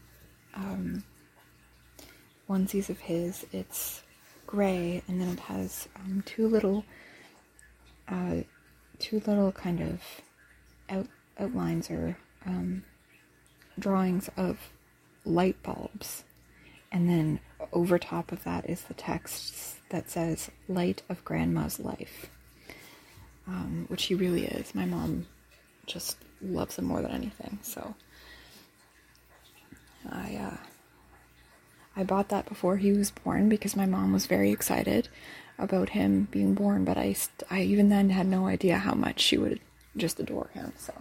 um, 0.55 1.05
onesies 2.49 2.89
of 2.89 3.01
his. 3.01 3.47
It's 3.53 4.03
gray, 4.47 5.03
and 5.09 5.21
then 5.21 5.29
it 5.29 5.41
has 5.41 5.89
um, 5.97 6.23
two 6.27 6.49
little, 6.49 6.85
uh, 8.11 8.37
two 8.99 9.23
little 9.27 9.53
kind 9.53 9.81
of 9.81 10.03
out, 10.89 11.07
outlines 11.39 11.91
or 11.91 12.17
um, 12.47 12.83
drawings 13.79 14.31
of 14.37 14.71
light 15.25 15.63
bulbs, 15.63 16.25
and 16.91 17.09
then 17.09 17.41
over 17.73 17.99
top 17.99 18.33
of 18.33 18.45
that 18.45 18.69
is 18.69 18.83
the 18.83 18.95
text 18.95 19.79
that 19.91 20.11
says 20.11 20.51
"Light 20.69 21.03
of 21.09 21.25
Grandma's 21.25 21.79
Life," 21.79 22.31
um, 23.47 23.87
which 23.89 24.05
he 24.05 24.15
really 24.15 24.47
is. 24.47 24.75
My 24.75 24.85
mom 24.87 25.27
just 25.87 26.17
loves 26.41 26.79
him 26.79 26.87
more 26.87 27.03
than 27.03 27.13
anything, 27.13 27.59
so 27.63 27.95
I. 30.11 30.37
Uh, 30.37 30.57
I 31.97 32.05
bought 32.05 32.29
that 32.29 32.49
before 32.49 32.77
he 32.77 32.93
was 32.93 33.11
born 33.11 33.49
because 33.49 33.75
my 33.75 33.85
mom 33.85 34.13
was 34.13 34.27
very 34.27 34.53
excited 34.53 35.09
about 35.59 35.91
him 35.91 36.29
being 36.31 36.55
born, 36.55 36.85
but 36.85 36.97
I, 36.97 37.17
I 37.51 37.63
even 37.63 37.89
then 37.89 38.11
had 38.11 38.27
no 38.27 38.47
idea 38.47 38.79
how 38.79 38.95
much 38.95 39.21
she 39.21 39.37
would 39.37 39.61
just 39.97 40.21
adore 40.21 40.51
him. 40.55 40.73
So, 40.79 40.93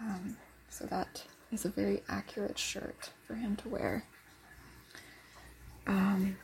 um, 0.00 0.36
so 0.68 0.84
that 0.86 1.22
is 1.52 1.64
a 1.64 1.68
very 1.68 2.02
accurate 2.08 2.58
shirt 2.58 3.10
for 3.26 3.34
him 3.34 3.56
to 3.56 3.68
wear. 3.68 4.04
Um, 5.86 6.36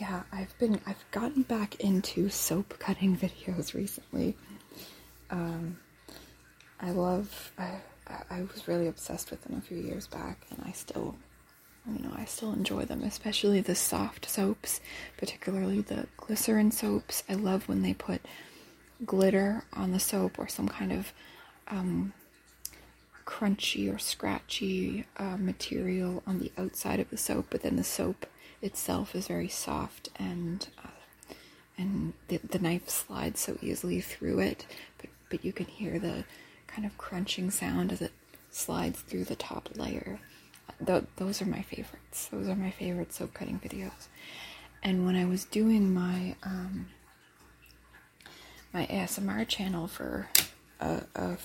yeah, 0.00 0.22
I've 0.32 0.56
been 0.58 0.80
I've 0.86 1.04
gotten 1.10 1.42
back 1.42 1.76
into 1.80 2.28
soap 2.28 2.78
cutting 2.78 3.16
videos 3.18 3.74
recently. 3.74 4.36
Um, 5.30 5.78
I 6.80 6.90
love 6.90 7.52
I 7.58 7.80
I 8.28 8.42
was 8.52 8.66
really 8.66 8.88
obsessed 8.88 9.30
with 9.30 9.42
them 9.42 9.56
a 9.58 9.60
few 9.60 9.76
years 9.76 10.06
back, 10.06 10.46
and 10.50 10.60
I 10.66 10.72
still 10.72 11.14
you 11.86 12.02
know, 12.02 12.12
I 12.14 12.24
still 12.24 12.52
enjoy 12.52 12.84
them, 12.84 13.02
especially 13.02 13.60
the 13.60 13.74
soft 13.74 14.28
soaps, 14.28 14.80
particularly 15.16 15.80
the 15.80 16.06
glycerin 16.16 16.70
soaps. 16.70 17.22
I 17.28 17.34
love 17.34 17.68
when 17.68 17.82
they 17.82 17.94
put 17.94 18.20
glitter 19.04 19.64
on 19.72 19.92
the 19.92 20.00
soap 20.00 20.38
or 20.38 20.46
some 20.46 20.68
kind 20.68 20.92
of 20.92 21.12
um, 21.68 22.12
crunchy 23.24 23.92
or 23.92 23.98
scratchy 23.98 25.06
uh, 25.16 25.36
material 25.38 26.22
on 26.26 26.38
the 26.38 26.52
outside 26.58 27.00
of 27.00 27.10
the 27.10 27.16
soap, 27.16 27.46
but 27.50 27.62
then 27.62 27.76
the 27.76 27.84
soap 27.84 28.26
itself 28.60 29.14
is 29.14 29.26
very 29.26 29.48
soft 29.48 30.10
and 30.16 30.68
uh, 30.84 30.88
and 31.78 32.12
the, 32.28 32.36
the 32.38 32.58
knife 32.58 32.90
slides 32.90 33.40
so 33.40 33.56
easily 33.62 34.02
through 34.02 34.40
it, 34.40 34.66
but 34.98 35.08
but 35.30 35.44
you 35.44 35.52
can 35.52 35.66
hear 35.66 35.98
the 35.98 36.24
kind 36.66 36.84
of 36.84 36.98
crunching 36.98 37.50
sound 37.50 37.92
as 37.92 38.02
it 38.02 38.12
slides 38.50 39.00
through 39.00 39.24
the 39.24 39.36
top 39.36 39.68
layer 39.76 40.18
th- 40.84 41.04
those 41.16 41.42
are 41.42 41.46
my 41.46 41.62
favorites. 41.62 42.28
Those 42.32 42.48
are 42.48 42.56
my 42.56 42.70
favorite 42.70 43.12
soap 43.12 43.34
cutting 43.34 43.58
videos. 43.58 44.08
And 44.82 45.04
when 45.04 45.16
I 45.16 45.24
was 45.26 45.44
doing 45.44 45.92
my 45.92 46.36
um, 46.42 46.86
my 48.72 48.86
ASMR 48.86 49.46
channel 49.46 49.86
for 49.86 50.28
a, 50.80 51.02
a 51.14 51.36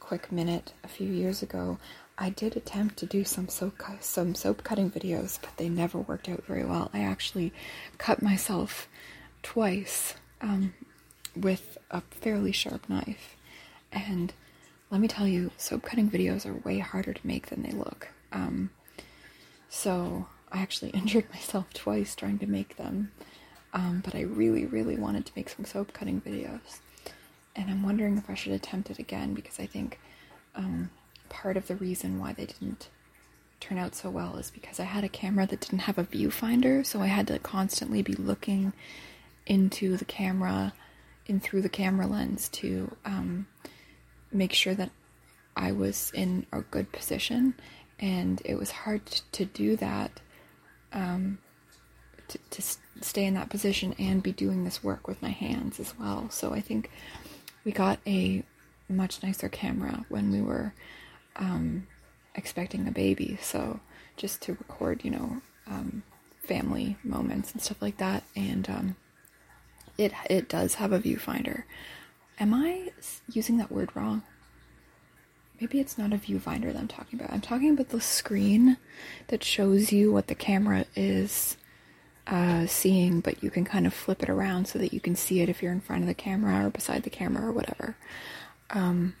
quick 0.00 0.32
minute 0.32 0.72
a 0.82 0.88
few 0.88 1.06
years 1.06 1.42
ago, 1.42 1.78
I 2.18 2.30
did 2.30 2.56
attempt 2.56 2.96
to 2.98 3.06
do 3.06 3.24
some 3.24 3.48
soap 3.48 3.78
cu- 3.78 3.98
some 4.00 4.34
soap 4.34 4.64
cutting 4.64 4.90
videos, 4.90 5.38
but 5.40 5.56
they 5.56 5.68
never 5.68 5.98
worked 5.98 6.28
out 6.28 6.44
very 6.44 6.64
well. 6.64 6.90
I 6.92 7.00
actually 7.00 7.52
cut 7.98 8.22
myself 8.22 8.88
twice 9.42 10.14
um, 10.40 10.74
with 11.36 11.78
a 11.90 12.00
fairly 12.10 12.52
sharp 12.52 12.88
knife, 12.88 13.36
and 13.92 14.32
let 14.90 15.00
me 15.00 15.08
tell 15.08 15.26
you, 15.26 15.50
soap 15.56 15.82
cutting 15.82 16.10
videos 16.10 16.44
are 16.44 16.54
way 16.54 16.78
harder 16.78 17.12
to 17.14 17.26
make 17.26 17.46
than 17.46 17.62
they 17.62 17.72
look. 17.72 18.08
Um, 18.32 18.70
so 19.68 20.26
I 20.50 20.58
actually 20.58 20.90
injured 20.94 21.30
myself 21.32 21.72
twice 21.72 22.14
trying 22.14 22.38
to 22.40 22.46
make 22.46 22.76
them. 22.76 23.12
Um, 23.74 24.02
but 24.04 24.14
I 24.14 24.20
really, 24.20 24.66
really 24.66 24.96
wanted 24.96 25.24
to 25.26 25.32
make 25.34 25.48
some 25.48 25.64
soap 25.64 25.92
cutting 25.94 26.20
videos. 26.20 26.80
And 27.56 27.70
I'm 27.70 27.82
wondering 27.82 28.18
if 28.18 28.28
I 28.28 28.34
should 28.34 28.52
attempt 28.52 28.90
it 28.90 28.98
again 28.98 29.34
because 29.34 29.58
I 29.58 29.66
think 29.66 29.98
um, 30.54 30.90
part 31.28 31.56
of 31.56 31.66
the 31.66 31.76
reason 31.76 32.18
why 32.18 32.32
they 32.32 32.46
didn't 32.46 32.88
turn 33.60 33.78
out 33.78 33.94
so 33.94 34.10
well 34.10 34.36
is 34.36 34.50
because 34.50 34.80
I 34.80 34.84
had 34.84 35.04
a 35.04 35.08
camera 35.08 35.46
that 35.46 35.60
didn't 35.60 35.80
have 35.80 35.96
a 35.96 36.04
viewfinder, 36.04 36.84
so 36.84 37.00
I 37.00 37.06
had 37.06 37.28
to 37.28 37.38
constantly 37.38 38.02
be 38.02 38.14
looking 38.14 38.72
into 39.46 39.96
the 39.96 40.04
camera, 40.04 40.72
in 41.26 41.40
through 41.40 41.62
the 41.62 41.68
camera 41.68 42.06
lens 42.06 42.48
to 42.50 42.94
um, 43.04 43.46
make 44.32 44.52
sure 44.52 44.74
that 44.74 44.90
I 45.56 45.72
was 45.72 46.10
in 46.14 46.46
a 46.52 46.62
good 46.62 46.92
position 46.92 47.54
and 48.00 48.42
it 48.44 48.58
was 48.58 48.70
hard 48.70 49.04
to 49.32 49.44
do 49.44 49.76
that 49.76 50.20
um, 50.92 51.38
to, 52.28 52.38
to 52.50 52.62
stay 53.00 53.24
in 53.24 53.34
that 53.34 53.50
position 53.50 53.94
and 53.98 54.22
be 54.22 54.32
doing 54.32 54.64
this 54.64 54.82
work 54.82 55.06
with 55.06 55.20
my 55.22 55.30
hands 55.30 55.80
as 55.80 55.96
well. 55.98 56.28
So 56.30 56.52
i 56.52 56.60
think 56.60 56.90
we 57.64 57.72
got 57.72 57.98
a 58.06 58.42
much 58.88 59.22
nicer 59.22 59.48
camera 59.48 60.04
when 60.08 60.30
we 60.30 60.40
were 60.40 60.74
um, 61.36 61.86
expecting 62.34 62.86
a 62.86 62.90
baby. 62.90 63.38
So 63.40 63.80
just 64.16 64.42
to 64.42 64.52
record 64.52 65.04
you 65.04 65.10
know 65.10 65.42
um, 65.66 66.02
family 66.42 66.96
moments 67.04 67.52
and 67.52 67.62
stuff 67.62 67.80
like 67.80 67.98
that. 67.98 68.24
And 68.36 68.68
um, 68.68 68.96
it 69.96 70.12
it 70.28 70.48
does 70.48 70.74
have 70.74 70.92
a 70.92 70.98
viewfinder. 70.98 71.64
Am 72.40 72.54
i 72.54 72.90
using 73.30 73.58
that 73.58 73.70
word 73.70 73.90
wrong 73.94 74.22
maybe 75.62 75.78
it's 75.78 75.96
not 75.96 76.12
a 76.12 76.16
viewfinder 76.16 76.72
that 76.72 76.76
I'm 76.76 76.88
talking 76.88 77.20
about. 77.20 77.32
I'm 77.32 77.40
talking 77.40 77.70
about 77.70 77.90
the 77.90 78.00
screen 78.00 78.78
that 79.28 79.44
shows 79.44 79.92
you 79.92 80.12
what 80.12 80.26
the 80.26 80.34
camera 80.34 80.86
is 80.96 81.56
uh, 82.26 82.66
seeing, 82.66 83.20
but 83.20 83.44
you 83.44 83.48
can 83.48 83.64
kind 83.64 83.86
of 83.86 83.94
flip 83.94 84.24
it 84.24 84.28
around 84.28 84.66
so 84.66 84.80
that 84.80 84.92
you 84.92 84.98
can 84.98 85.14
see 85.14 85.40
it 85.40 85.48
if 85.48 85.62
you're 85.62 85.70
in 85.70 85.80
front 85.80 86.02
of 86.02 86.08
the 86.08 86.14
camera 86.14 86.66
or 86.66 86.70
beside 86.70 87.04
the 87.04 87.10
camera 87.10 87.46
or 87.46 87.52
whatever. 87.52 87.96
Um, 88.70 89.14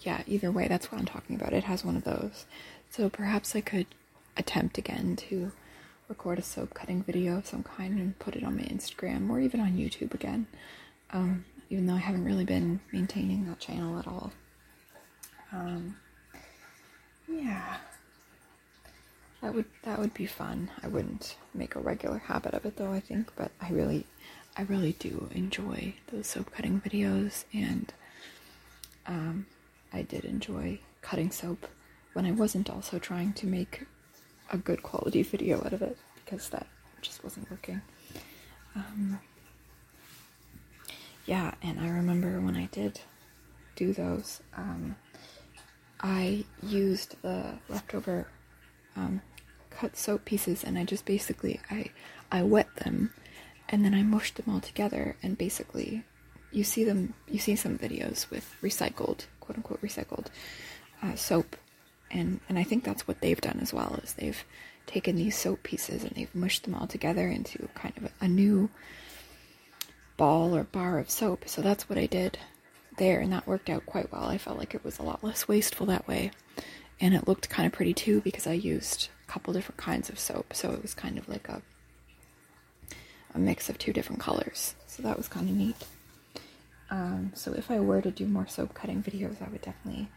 yeah, 0.00 0.22
either 0.26 0.52
way, 0.52 0.68
that's 0.68 0.92
what 0.92 0.98
I'm 1.00 1.06
talking 1.06 1.34
about. 1.34 1.54
It 1.54 1.64
has 1.64 1.82
one 1.82 1.96
of 1.96 2.04
those. 2.04 2.44
So 2.90 3.08
perhaps 3.08 3.56
I 3.56 3.62
could 3.62 3.86
attempt 4.36 4.76
again 4.76 5.16
to 5.16 5.50
record 6.08 6.38
a 6.38 6.42
soap 6.42 6.74
cutting 6.74 7.02
video 7.04 7.38
of 7.38 7.46
some 7.46 7.62
kind 7.62 7.98
and 7.98 8.18
put 8.18 8.36
it 8.36 8.44
on 8.44 8.56
my 8.56 8.64
Instagram 8.64 9.30
or 9.30 9.40
even 9.40 9.60
on 9.60 9.78
YouTube 9.78 10.12
again. 10.12 10.46
Um, 11.08 11.46
even 11.70 11.86
though 11.86 11.94
I 11.94 12.00
haven't 12.00 12.26
really 12.26 12.44
been 12.44 12.80
maintaining 12.92 13.46
that 13.46 13.60
channel 13.60 13.98
at 13.98 14.06
all. 14.06 14.32
Um, 15.52 15.96
yeah, 17.28 17.76
that 19.40 19.54
would 19.54 19.66
that 19.82 19.98
would 19.98 20.14
be 20.14 20.26
fun. 20.26 20.70
I 20.82 20.88
wouldn't 20.88 21.36
make 21.54 21.74
a 21.74 21.80
regular 21.80 22.18
habit 22.18 22.54
of 22.54 22.64
it 22.64 22.76
though. 22.76 22.92
I 22.92 23.00
think, 23.00 23.32
but 23.36 23.50
I 23.60 23.70
really, 23.70 24.06
I 24.56 24.62
really 24.62 24.92
do 24.98 25.28
enjoy 25.34 25.94
those 26.12 26.26
soap 26.26 26.52
cutting 26.52 26.80
videos, 26.80 27.44
and 27.52 27.92
um, 29.06 29.46
I 29.92 30.02
did 30.02 30.24
enjoy 30.24 30.78
cutting 31.02 31.30
soap 31.30 31.66
when 32.12 32.26
I 32.26 32.32
wasn't 32.32 32.70
also 32.70 32.98
trying 32.98 33.32
to 33.34 33.46
make 33.46 33.86
a 34.50 34.58
good 34.58 34.82
quality 34.82 35.22
video 35.24 35.58
out 35.64 35.72
of 35.72 35.82
it 35.82 35.96
because 36.24 36.48
that 36.50 36.66
just 37.00 37.24
wasn't 37.24 37.50
working. 37.50 37.80
Um, 38.74 39.20
yeah, 41.26 41.54
and 41.62 41.80
I 41.80 41.88
remember 41.88 42.40
when 42.40 42.56
I 42.56 42.66
did 42.66 43.00
do 43.76 43.92
those. 43.92 44.40
Um, 44.56 44.96
I 46.02 46.44
used 46.62 47.16
the 47.22 47.58
leftover 47.68 48.26
um, 48.96 49.20
cut 49.70 49.96
soap 49.96 50.24
pieces 50.24 50.64
and 50.64 50.78
I 50.78 50.84
just 50.84 51.04
basically 51.04 51.60
I 51.70 51.90
I 52.32 52.42
wet 52.42 52.74
them 52.76 53.12
and 53.68 53.84
then 53.84 53.94
I 53.94 54.02
mushed 54.02 54.36
them 54.36 54.52
all 54.52 54.60
together 54.60 55.16
and 55.22 55.36
basically 55.36 56.04
you 56.52 56.64
see 56.64 56.84
them 56.84 57.14
you 57.28 57.38
see 57.38 57.56
some 57.56 57.78
videos 57.78 58.30
with 58.30 58.54
recycled 58.62 59.26
quote 59.40 59.56
unquote 59.56 59.82
recycled 59.82 60.26
uh, 61.02 61.14
soap. 61.14 61.56
And 62.10 62.40
and 62.48 62.58
I 62.58 62.64
think 62.64 62.84
that's 62.84 63.06
what 63.06 63.20
they've 63.20 63.40
done 63.40 63.60
as 63.60 63.72
well 63.72 64.00
is 64.02 64.14
they've 64.14 64.44
taken 64.86 65.16
these 65.16 65.38
soap 65.38 65.62
pieces 65.62 66.02
and 66.02 66.12
they've 66.12 66.34
mushed 66.34 66.64
them 66.64 66.74
all 66.74 66.86
together 66.86 67.28
into 67.28 67.68
kind 67.74 67.96
of 67.96 68.04
a, 68.04 68.10
a 68.22 68.28
new 68.28 68.70
ball 70.16 70.56
or 70.56 70.64
bar 70.64 70.98
of 70.98 71.10
soap. 71.10 71.44
So 71.46 71.62
that's 71.62 71.88
what 71.88 71.98
I 71.98 72.06
did 72.06 72.38
there, 73.00 73.18
and 73.18 73.32
that 73.32 73.48
worked 73.48 73.68
out 73.68 73.84
quite 73.86 74.12
well. 74.12 74.26
I 74.26 74.38
felt 74.38 74.58
like 74.58 74.74
it 74.74 74.84
was 74.84 75.00
a 75.00 75.02
lot 75.02 75.24
less 75.24 75.48
wasteful 75.48 75.86
that 75.86 76.06
way. 76.06 76.30
And 77.00 77.14
it 77.14 77.26
looked 77.26 77.48
kind 77.48 77.66
of 77.66 77.72
pretty 77.72 77.94
too 77.94 78.20
because 78.20 78.46
I 78.46 78.52
used 78.52 79.08
a 79.26 79.32
couple 79.32 79.52
different 79.52 79.78
kinds 79.78 80.08
of 80.08 80.20
soap, 80.20 80.54
so 80.54 80.70
it 80.70 80.82
was 80.82 80.94
kind 80.94 81.18
of 81.18 81.28
like 81.28 81.48
a 81.48 81.62
a 83.34 83.38
mix 83.38 83.68
of 83.68 83.78
two 83.78 83.92
different 83.92 84.20
colors. 84.20 84.74
So 84.86 85.02
that 85.02 85.16
was 85.16 85.28
kind 85.28 85.48
of 85.48 85.56
neat. 85.56 85.76
Um, 86.90 87.32
so 87.34 87.52
if 87.52 87.70
I 87.70 87.80
were 87.80 88.02
to 88.02 88.10
do 88.10 88.26
more 88.26 88.46
soap 88.46 88.74
cutting 88.74 89.02
videos, 89.02 89.40
I 89.40 89.48
would 89.48 89.62
definitely 89.62 90.08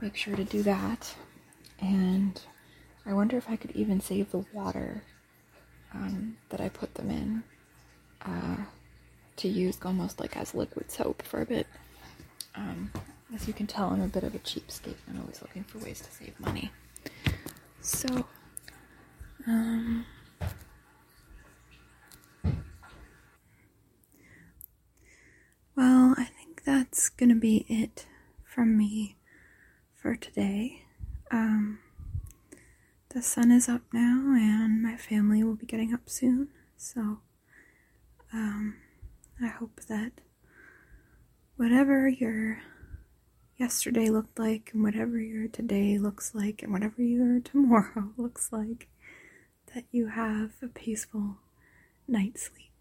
make 0.00 0.16
sure 0.16 0.36
to 0.36 0.44
do 0.44 0.62
that. 0.62 1.14
And 1.80 2.40
I 3.06 3.14
wonder 3.14 3.36
if 3.36 3.48
I 3.48 3.56
could 3.56 3.72
even 3.72 4.00
save 4.00 4.30
the 4.30 4.44
water 4.52 5.02
um, 5.94 6.36
that 6.50 6.60
I 6.60 6.68
put 6.68 6.94
them 6.94 7.10
in 7.10 7.42
uh, 8.22 8.64
to 9.36 9.48
use 9.48 9.78
almost 9.82 10.20
like 10.20 10.36
as 10.36 10.54
liquid 10.54 10.90
soap 10.90 11.22
for 11.22 11.40
a 11.40 11.46
bit 11.46 11.66
Um, 12.54 12.92
as 13.34 13.46
you 13.48 13.52
can 13.54 13.66
tell, 13.66 13.88
I'm 13.90 14.00
a 14.02 14.08
bit 14.08 14.22
of 14.24 14.34
a 14.34 14.38
cheapskate. 14.38 14.96
I'm 15.08 15.20
always 15.20 15.42
looking 15.42 15.64
for 15.64 15.78
ways 15.78 16.00
to 16.00 16.10
save 16.12 16.38
money. 16.38 16.70
So, 17.80 18.26
um, 19.46 20.06
well, 25.76 26.14
I 26.16 26.24
think 26.24 26.62
that's 26.64 27.08
gonna 27.08 27.34
be 27.34 27.66
it 27.68 28.06
from 28.44 28.76
me 28.76 29.16
for 29.94 30.14
today. 30.16 30.82
Um, 31.30 31.80
the 33.10 33.22
sun 33.22 33.50
is 33.50 33.68
up 33.68 33.82
now, 33.92 34.34
and 34.36 34.82
my 34.82 34.96
family 34.96 35.42
will 35.42 35.54
be 35.56 35.66
getting 35.66 35.92
up 35.94 36.08
soon. 36.08 36.48
So, 36.76 37.18
um, 38.32 38.76
I 39.42 39.48
hope 39.48 39.80
that 39.88 40.12
whatever 41.56 42.08
your 42.08 42.60
yesterday 43.56 44.08
looked 44.10 44.38
like, 44.38 44.70
and 44.72 44.82
whatever 44.82 45.18
your 45.20 45.48
today 45.48 45.98
looks 45.98 46.34
like, 46.34 46.62
and 46.62 46.72
whatever 46.72 47.02
your 47.02 47.40
tomorrow 47.44 48.12
looks 48.16 48.52
like, 48.52 48.88
that 49.74 49.84
you 49.90 50.08
have 50.08 50.52
a 50.62 50.68
peaceful 50.68 51.36
night's 52.08 52.42
sleep. 52.42 52.73